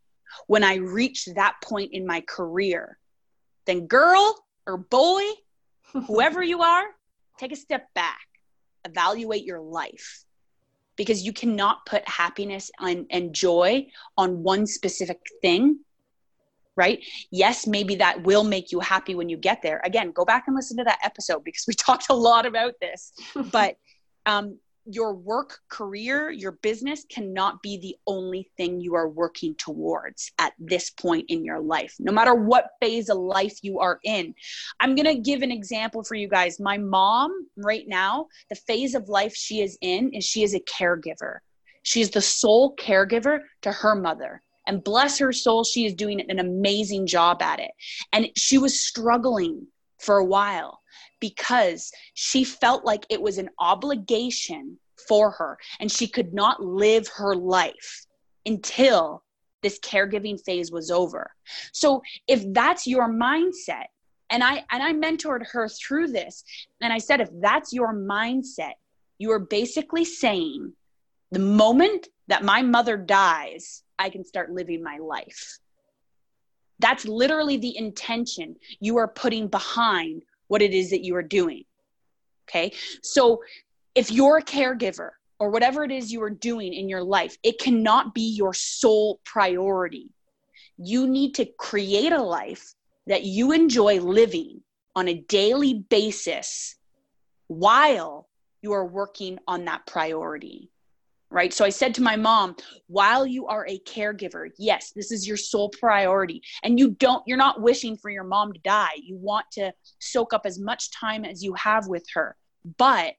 [0.47, 2.97] when i reach that point in my career
[3.65, 5.23] then girl or boy
[6.07, 6.86] whoever you are
[7.39, 8.19] take a step back.
[8.86, 10.25] Evaluate your life
[11.00, 13.88] because you cannot put happiness and, and joy
[14.18, 15.80] on one specific thing
[16.76, 17.04] right?
[17.32, 19.82] Yes maybe that will make you happy when you get there.
[19.84, 23.14] Again go back and listen to that episode because we talked a lot about this.
[23.52, 23.78] But
[24.26, 24.60] um,
[24.91, 30.53] your work career, your business cannot be the only thing you are working towards at
[30.59, 34.33] this point in your life, no matter what phase of life you are in.
[34.79, 36.59] I'm going to give an example for you guys.
[36.59, 40.59] My mom, right now, the phase of life she is in is she is a
[40.59, 41.39] caregiver.
[41.83, 46.21] She is the sole caregiver to her mother And bless her soul, she is doing
[46.29, 47.71] an amazing job at it.
[48.11, 49.67] And she was struggling
[49.99, 50.78] for a while
[51.20, 57.07] because she felt like it was an obligation for her and she could not live
[57.07, 58.05] her life
[58.45, 59.24] until
[59.61, 61.32] this caregiving phase was over.
[61.74, 63.86] So if that's your mindset,
[64.32, 66.43] and I and I mentored her through this,
[66.82, 68.74] and I said if that's your mindset,
[69.17, 70.74] you are basically saying
[71.32, 75.59] the moment that my mother dies, I can start living my life.
[76.80, 81.64] That's literally the intention you are putting behind what it is that you are doing.
[82.50, 82.74] Okay.
[83.02, 83.41] So
[83.95, 87.60] if you're a caregiver or whatever it is you are doing in your life, it
[87.60, 90.12] cannot be your sole priority.
[90.78, 92.74] You need to create a life
[93.08, 94.62] that you enjoy living
[94.95, 96.76] on a daily basis
[97.47, 98.28] while
[98.62, 100.70] you are working on that priority
[101.32, 101.53] right?
[101.53, 102.55] So I said to my mom,
[102.88, 106.41] while you are a caregiver, yes, this is your sole priority.
[106.63, 108.93] And you don't, you're not wishing for your mom to die.
[109.01, 112.36] You want to soak up as much time as you have with her.
[112.77, 113.13] But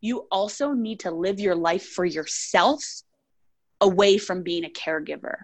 [0.00, 2.82] you also need to live your life for yourself
[3.80, 5.42] away from being a caregiver.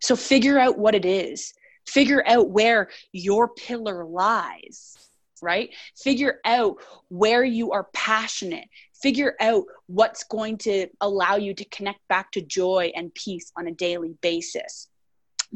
[0.00, 1.54] So figure out what it is,
[1.86, 4.96] figure out where your pillar lies
[5.42, 5.70] right?
[5.96, 6.76] Figure out
[7.08, 8.68] where you are passionate.
[9.02, 13.66] Figure out what's going to allow you to connect back to joy and peace on
[13.66, 14.88] a daily basis.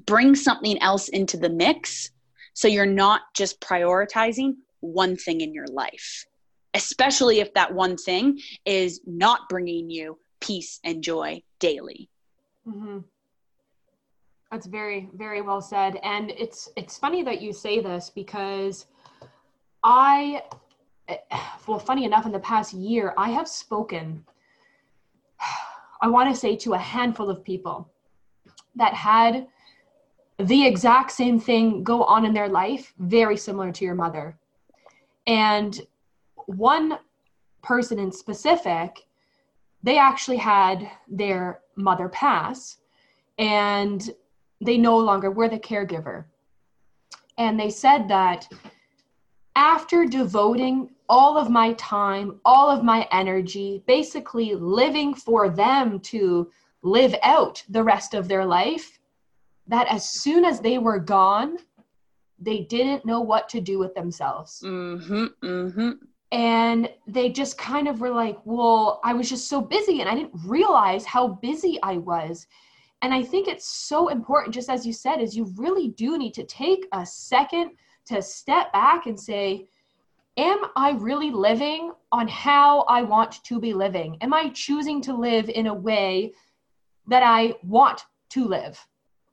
[0.04, 2.10] Bring something else into the mix
[2.54, 6.26] so you're not just prioritizing one thing in your life,
[6.74, 12.08] especially if that one thing is not bringing you peace and joy daily.
[12.66, 12.98] Mm-hmm.
[14.50, 15.98] That's very, very well said.
[16.02, 18.86] And it's it's funny that you say this because
[19.82, 20.42] I,
[21.66, 24.24] well, funny enough, in the past year, I have spoken,
[26.00, 27.90] I want to say to a handful of people
[28.76, 29.46] that had
[30.38, 34.36] the exact same thing go on in their life, very similar to your mother.
[35.26, 35.80] And
[36.34, 36.98] one
[37.62, 39.06] person in specific,
[39.82, 42.78] they actually had their mother pass
[43.38, 44.10] and
[44.60, 46.24] they no longer were the caregiver.
[47.38, 48.48] And they said that
[49.56, 56.50] after devoting all of my time, all of my energy, basically living for them to
[56.82, 58.98] live out the rest of their life,
[59.66, 61.56] that as soon as they were gone,
[62.38, 64.62] they didn't know what to do with themselves.
[64.64, 65.90] Mm-hmm, mm-hmm.
[66.32, 70.14] And they just kind of were like, well, I was just so busy and I
[70.14, 72.46] didn't realize how busy I was.
[73.00, 76.34] And I think it's so important, just as you said, is you really do need
[76.34, 77.70] to take a second
[78.06, 79.68] to step back and say,
[80.38, 84.18] Am I really living on how I want to be living?
[84.20, 86.34] Am I choosing to live in a way
[87.06, 88.78] that I want to live?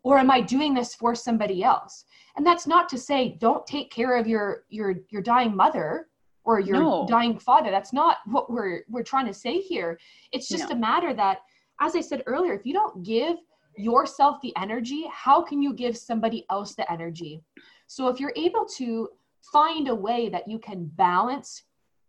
[0.04, 2.06] Or am I doing this for somebody else?
[2.38, 6.08] And that's not to say don't take care of your your your dying mother
[6.46, 7.06] or your no.
[7.08, 7.70] dying father.
[7.70, 10.00] That's not what we're we're trying to say here.
[10.32, 10.76] It's just no.
[10.76, 11.40] a matter that
[11.80, 13.38] as I said earlier, if you don't give
[13.76, 17.42] yourself the energy, how can you give somebody else the energy?
[17.94, 19.10] So if you're able to
[19.52, 21.62] find a way that you can balance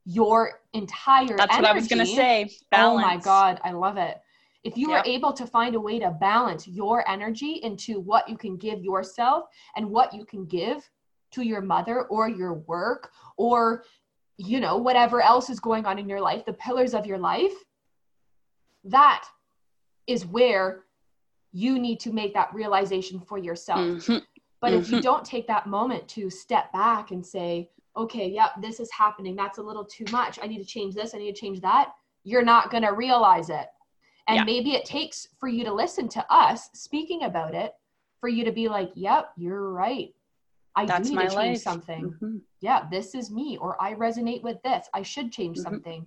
[0.06, 2.50] your entire That's energy, what I was going to say.
[2.70, 3.04] Balance.
[3.04, 4.18] Oh my god, I love it.
[4.62, 5.04] If you yep.
[5.04, 8.82] are able to find a way to balance your energy into what you can give
[8.82, 9.44] yourself
[9.76, 10.88] and what you can give
[11.32, 13.84] to your mother or your work or
[14.38, 17.52] you know whatever else is going on in your life, the pillars of your life,
[18.84, 19.26] that
[20.06, 20.84] is where
[21.52, 23.80] you need to make that realization for yourself.
[23.80, 24.16] Mm-hmm.
[24.64, 24.80] But mm-hmm.
[24.80, 25.02] if you mm-hmm.
[25.02, 27.68] don't take that moment to step back and say,
[27.98, 29.36] okay, yep, this is happening.
[29.36, 30.38] That's a little too much.
[30.42, 31.14] I need to change this.
[31.14, 31.92] I need to change that.
[32.22, 33.66] You're not going to realize it.
[34.26, 34.44] And yeah.
[34.44, 37.74] maybe it takes for you to listen to us speaking about it
[38.20, 40.14] for you to be like, yep, you're right.
[40.74, 41.60] I That's do need to change life.
[41.60, 42.04] something.
[42.04, 42.36] Mm-hmm.
[42.62, 44.86] Yeah, this is me, or I resonate with this.
[44.94, 45.74] I should change mm-hmm.
[45.74, 46.06] something.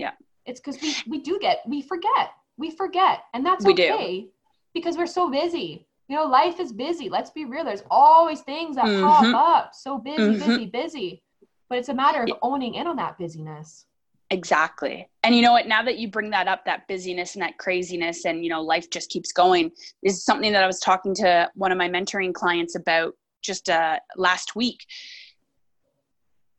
[0.00, 0.10] Yeah.
[0.44, 2.30] It's because we, we do get, we forget.
[2.56, 3.20] We forget.
[3.32, 4.28] And that's we okay do.
[4.74, 7.08] because we're so busy you know, life is busy.
[7.08, 7.64] Let's be real.
[7.64, 9.02] There's always things that mm-hmm.
[9.02, 9.70] pop up.
[9.74, 10.46] So busy, mm-hmm.
[10.46, 11.22] busy, busy.
[11.70, 13.86] But it's a matter of owning in on that busyness.
[14.28, 15.08] Exactly.
[15.22, 15.68] And you know what?
[15.68, 18.90] Now that you bring that up, that busyness and that craziness, and you know, life
[18.90, 19.70] just keeps going,
[20.02, 23.98] is something that I was talking to one of my mentoring clients about just uh,
[24.14, 24.84] last week.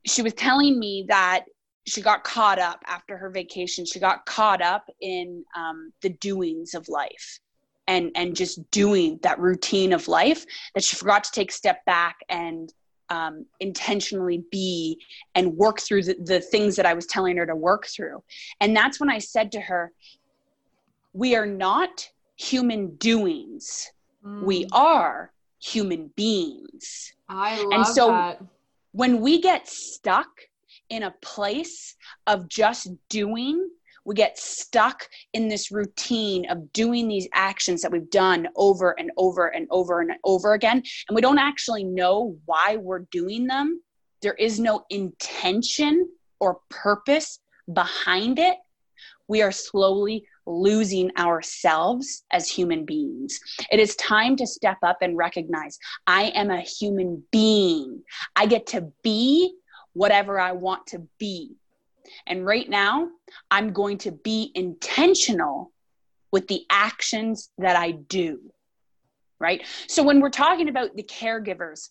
[0.04, 1.44] She was telling me that
[1.86, 3.86] she got caught up after her vacation.
[3.86, 7.38] She got caught up in um, the doings of life
[7.86, 10.44] and and just doing that routine of life
[10.74, 12.72] that she forgot to take a step back and
[13.10, 14.98] um, intentionally be
[15.34, 18.22] and work through the, the things that I was telling her to work through.
[18.60, 19.92] And that's when I said to her,
[21.12, 23.92] We are not human doings,
[24.24, 24.42] Mm.
[24.42, 27.12] We are human beings.
[27.28, 28.42] I love and so that.
[28.92, 30.28] when we get stuck
[30.88, 31.94] in a place
[32.26, 33.68] of just doing,
[34.04, 39.10] we get stuck in this routine of doing these actions that we've done over and
[39.16, 40.82] over and over and over again.
[41.08, 43.82] And we don't actually know why we're doing them.
[44.22, 46.08] There is no intention
[46.40, 47.40] or purpose
[47.72, 48.56] behind it.
[49.26, 53.38] We are slowly losing ourselves as human beings.
[53.70, 58.02] It is time to step up and recognize I am a human being.
[58.36, 59.54] I get to be
[59.94, 61.56] whatever I want to be.
[62.26, 63.08] And right now,
[63.50, 65.72] I'm going to be intentional
[66.32, 68.40] with the actions that I do.
[69.40, 69.62] Right.
[69.88, 71.90] So when we're talking about the caregivers,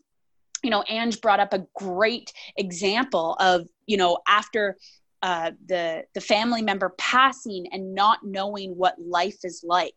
[0.64, 4.78] you know, Ange brought up a great example of, you know, after
[5.24, 9.96] uh, the the family member passing and not knowing what life is like.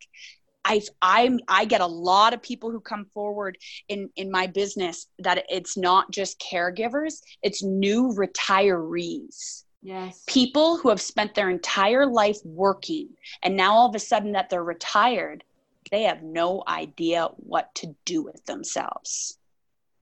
[0.64, 3.58] I I I get a lot of people who come forward
[3.88, 9.64] in in my business that it's not just caregivers, it's new retirees.
[9.86, 10.24] Yes.
[10.26, 13.10] People who have spent their entire life working
[13.40, 15.44] and now all of a sudden that they're retired,
[15.92, 19.38] they have no idea what to do with themselves.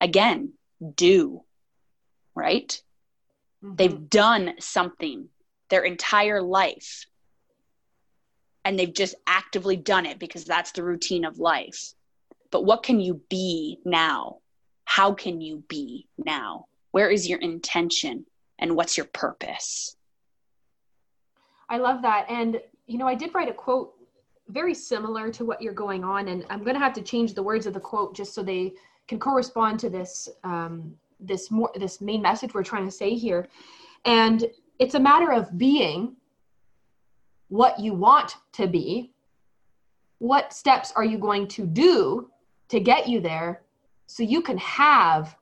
[0.01, 0.55] Again,
[0.95, 1.43] do,
[2.35, 2.81] right?
[3.63, 3.77] Mm-hmm.
[3.77, 5.29] They've done something
[5.69, 7.05] their entire life
[8.65, 11.93] and they've just actively done it because that's the routine of life.
[12.51, 14.39] But what can you be now?
[14.87, 16.69] How can you be now?
[16.91, 18.25] Where is your intention
[18.59, 19.97] and what's your purpose?
[21.69, 22.27] I love that.
[22.29, 23.95] And, you know, I did write a quote
[24.49, 27.43] very similar to what you're going on, and I'm going to have to change the
[27.43, 28.75] words of the quote just so they
[29.09, 33.49] can correspond to this um, this more this main message we're trying to say here
[34.05, 34.47] and
[34.79, 36.17] it's a matter of being
[37.49, 39.13] what you want to be
[40.19, 42.31] what steps are you going to do
[42.69, 43.63] to get you there
[44.07, 45.37] so you can have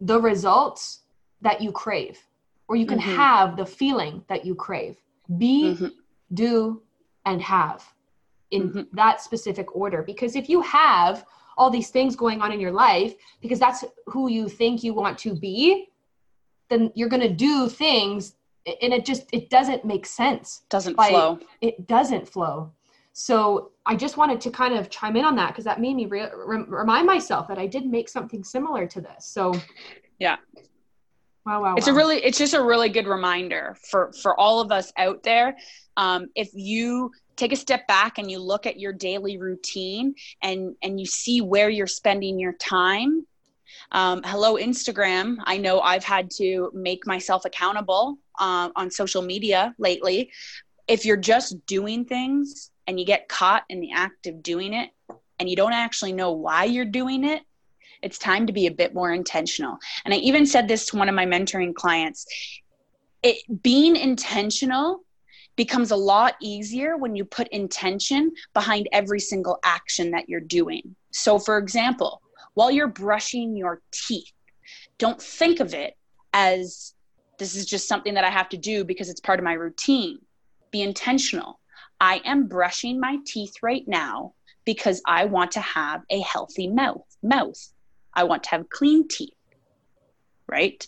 [0.00, 1.02] the results
[1.40, 2.18] that you crave
[2.68, 3.16] or you can mm-hmm.
[3.16, 4.96] have the feeling that you crave.
[5.36, 5.86] Be mm-hmm.
[6.34, 6.82] do
[7.24, 7.84] and have
[8.50, 8.82] in mm-hmm.
[8.92, 10.02] that specific order.
[10.02, 11.24] Because if you have
[11.58, 15.18] all these things going on in your life because that's who you think you want
[15.18, 15.88] to be
[16.70, 18.34] then you're going to do things
[18.82, 20.62] and it just it doesn't make sense.
[20.68, 21.38] Doesn't flow.
[21.60, 22.72] it doesn't flow.
[23.12, 26.06] So i just wanted to kind of chime in on that because that made me
[26.06, 29.24] re- re- remind myself that i did make something similar to this.
[29.24, 29.54] So
[30.18, 30.36] yeah
[31.48, 31.94] wow wow it's wow.
[31.94, 35.56] a really it's just a really good reminder for for all of us out there.
[35.96, 40.76] Um, if you take a step back and you look at your daily routine and
[40.82, 43.26] and you see where you're spending your time
[43.92, 45.36] um, hello instagram.
[45.44, 50.30] I know i've had to make myself accountable uh, on social media lately.
[50.86, 54.90] If you're just doing things and you get caught in the act of doing it
[55.38, 57.42] and you don't actually know why you're doing it
[58.02, 61.08] it's time to be a bit more intentional and i even said this to one
[61.08, 62.26] of my mentoring clients
[63.22, 65.02] it being intentional
[65.58, 70.94] becomes a lot easier when you put intention behind every single action that you're doing.
[71.10, 72.22] So, for example,
[72.54, 74.30] while you're brushing your teeth,
[74.98, 75.96] don't think of it
[76.32, 76.94] as
[77.40, 80.20] this is just something that I have to do because it's part of my routine.
[80.70, 81.58] Be intentional.
[82.00, 84.34] I am brushing my teeth right now
[84.64, 87.04] because I want to have a healthy mouth.
[87.20, 87.72] Mouth.
[88.18, 89.30] I want to have clean teeth.
[90.48, 90.86] Right?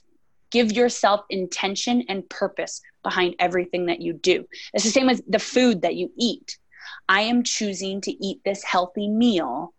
[0.51, 4.45] Give yourself intention and purpose behind everything that you do.
[4.75, 6.59] It's the same as the food that you eat.
[7.09, 9.73] I am choosing to eat this healthy meal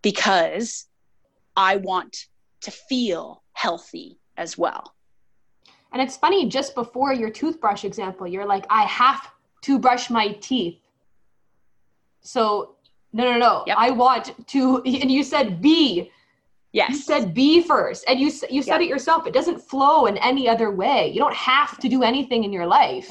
[0.00, 0.86] because
[1.56, 2.26] I want
[2.60, 4.94] to feel healthy as well.
[5.92, 9.28] And it's funny, just before your toothbrush example, you're like, I have
[9.62, 10.78] to brush my teeth.
[12.20, 12.76] So,
[13.12, 13.64] no, no, no.
[13.66, 13.76] Yep.
[13.76, 16.12] I want to, and you said be
[16.76, 16.90] Yes.
[16.90, 19.26] You said be first, and you you said it yourself.
[19.26, 21.08] It doesn't flow in any other way.
[21.08, 23.08] You don't have to do anything in your life.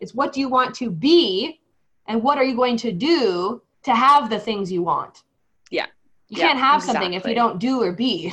[0.00, 1.60] It's what do you want to be,
[2.08, 5.24] and what are you going to do to have the things you want.
[5.70, 5.86] Yeah.
[6.28, 7.00] You can't have exactly.
[7.00, 8.32] something if you don't do or be.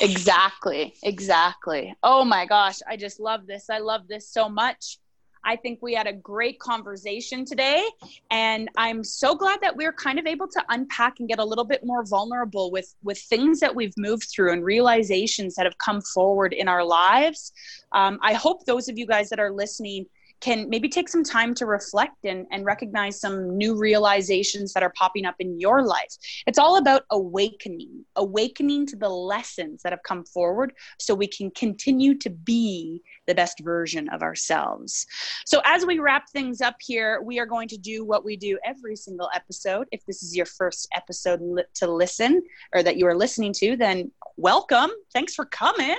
[0.00, 0.94] exactly.
[1.02, 1.94] Exactly.
[2.02, 3.68] Oh my gosh, I just love this.
[3.68, 4.98] I love this so much.
[5.44, 7.84] I think we had a great conversation today.
[8.30, 11.64] And I'm so glad that we're kind of able to unpack and get a little
[11.64, 16.00] bit more vulnerable with, with things that we've moved through and realizations that have come
[16.00, 17.52] forward in our lives.
[17.92, 20.06] Um, I hope those of you guys that are listening
[20.40, 24.92] can maybe take some time to reflect and, and recognize some new realizations that are
[24.96, 26.14] popping up in your life.
[26.46, 31.50] It's all about awakening, awakening to the lessons that have come forward so we can
[31.50, 35.06] continue to be the best version of ourselves.
[35.44, 38.58] So, as we wrap things up here, we are going to do what we do
[38.64, 39.86] every single episode.
[39.92, 41.40] If this is your first episode
[41.74, 42.42] to listen
[42.74, 44.90] or that you are listening to, then welcome.
[45.12, 45.98] Thanks for coming.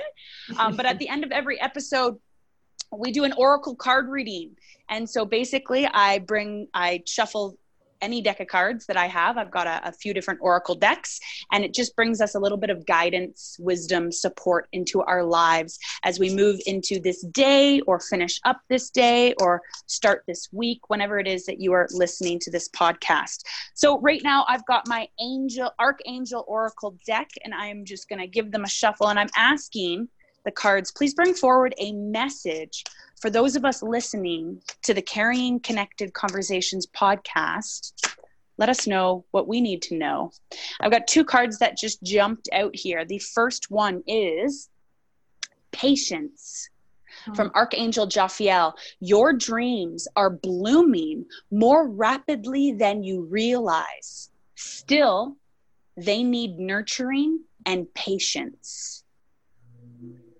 [0.58, 2.18] Um, but at the end of every episode,
[2.92, 4.56] we do an oracle card reading.
[4.88, 7.56] And so basically i bring i shuffle
[8.02, 9.36] any deck of cards that i have.
[9.36, 11.20] I've got a, a, few different oracle decks
[11.52, 15.78] and it just brings us a little bit of guidance wisdom support into our lives
[16.02, 20.88] as we move into this day or finish up this day or start this week
[20.88, 23.42] whenever it is that you are listening to this podcast.
[23.74, 28.26] So right now i've got my angel archangel oracle deck and i'm just going to
[28.26, 30.08] give them a shuffle and i'm asking
[30.44, 32.84] the cards, please bring forward a message
[33.20, 37.92] for those of us listening to the Carrying Connected Conversations podcast.
[38.56, 40.32] Let us know what we need to know.
[40.80, 43.04] I've got two cards that just jumped out here.
[43.04, 44.68] The first one is
[45.72, 46.68] patience
[47.24, 47.34] hmm.
[47.34, 48.72] from Archangel Jophiel.
[49.00, 54.30] Your dreams are blooming more rapidly than you realize.
[54.56, 55.36] Still,
[55.96, 58.99] they need nurturing and patience.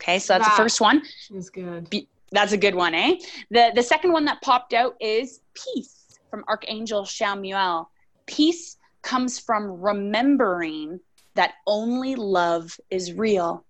[0.02, 1.02] Okay, so that's that the first one.
[1.34, 1.90] Is good.
[1.90, 3.16] Be- that's a good one, eh?
[3.50, 7.86] The the second one that popped out is peace from Archangel Chamuel.
[8.26, 11.00] Peace comes from remembering
[11.34, 13.64] that only love is real.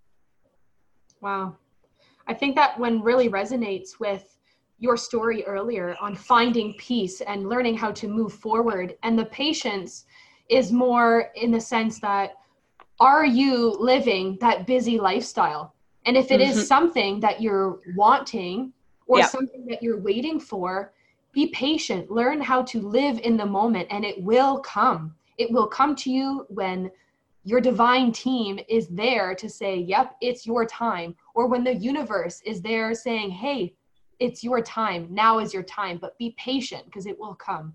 [1.21, 1.57] Wow.
[2.27, 4.37] I think that one really resonates with
[4.79, 8.95] your story earlier on finding peace and learning how to move forward.
[9.03, 10.05] And the patience
[10.49, 12.31] is more in the sense that
[12.99, 15.73] are you living that busy lifestyle?
[16.05, 16.59] And if it mm-hmm.
[16.59, 18.73] is something that you're wanting
[19.07, 20.93] or something that you're waiting for,
[21.31, 22.11] be patient.
[22.11, 25.15] Learn how to live in the moment and it will come.
[25.37, 26.91] It will come to you when
[27.43, 31.15] your divine team is there to say, Yep, it's your time.
[31.33, 33.73] Or when the universe is there saying, Hey,
[34.19, 35.07] it's your time.
[35.09, 35.97] Now is your time.
[35.99, 37.73] But be patient because it will come.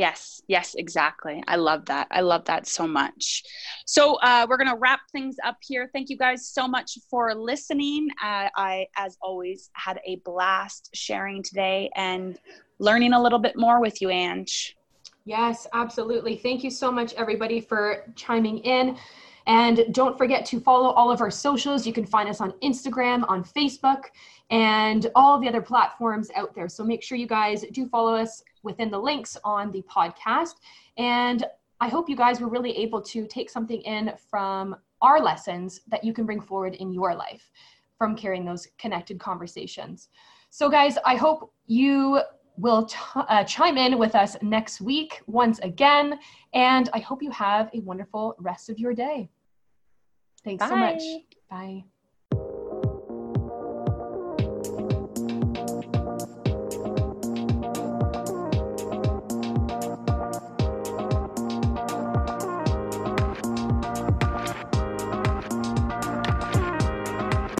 [0.00, 1.44] Yes, yes, exactly.
[1.46, 2.06] I love that.
[2.10, 3.42] I love that so much.
[3.84, 5.90] So uh, we're going to wrap things up here.
[5.92, 8.08] Thank you guys so much for listening.
[8.24, 12.38] Uh, I, as always, had a blast sharing today and
[12.78, 14.74] learning a little bit more with you, Ange.
[15.26, 16.34] Yes, absolutely.
[16.34, 18.96] Thank you so much, everybody, for chiming in.
[19.46, 21.86] And don't forget to follow all of our socials.
[21.86, 24.04] You can find us on Instagram, on Facebook,
[24.50, 26.68] and all the other platforms out there.
[26.68, 30.54] So make sure you guys do follow us within the links on the podcast.
[30.98, 31.44] And
[31.80, 36.04] I hope you guys were really able to take something in from our lessons that
[36.04, 37.50] you can bring forward in your life
[37.96, 40.08] from carrying those connected conversations.
[40.50, 42.20] So, guys, I hope you
[42.56, 46.18] will ch- uh, chime in with us next week once again.
[46.52, 49.30] And I hope you have a wonderful rest of your day.
[50.44, 50.68] Thanks Bye.
[50.68, 51.02] so much.
[51.48, 51.84] Bye.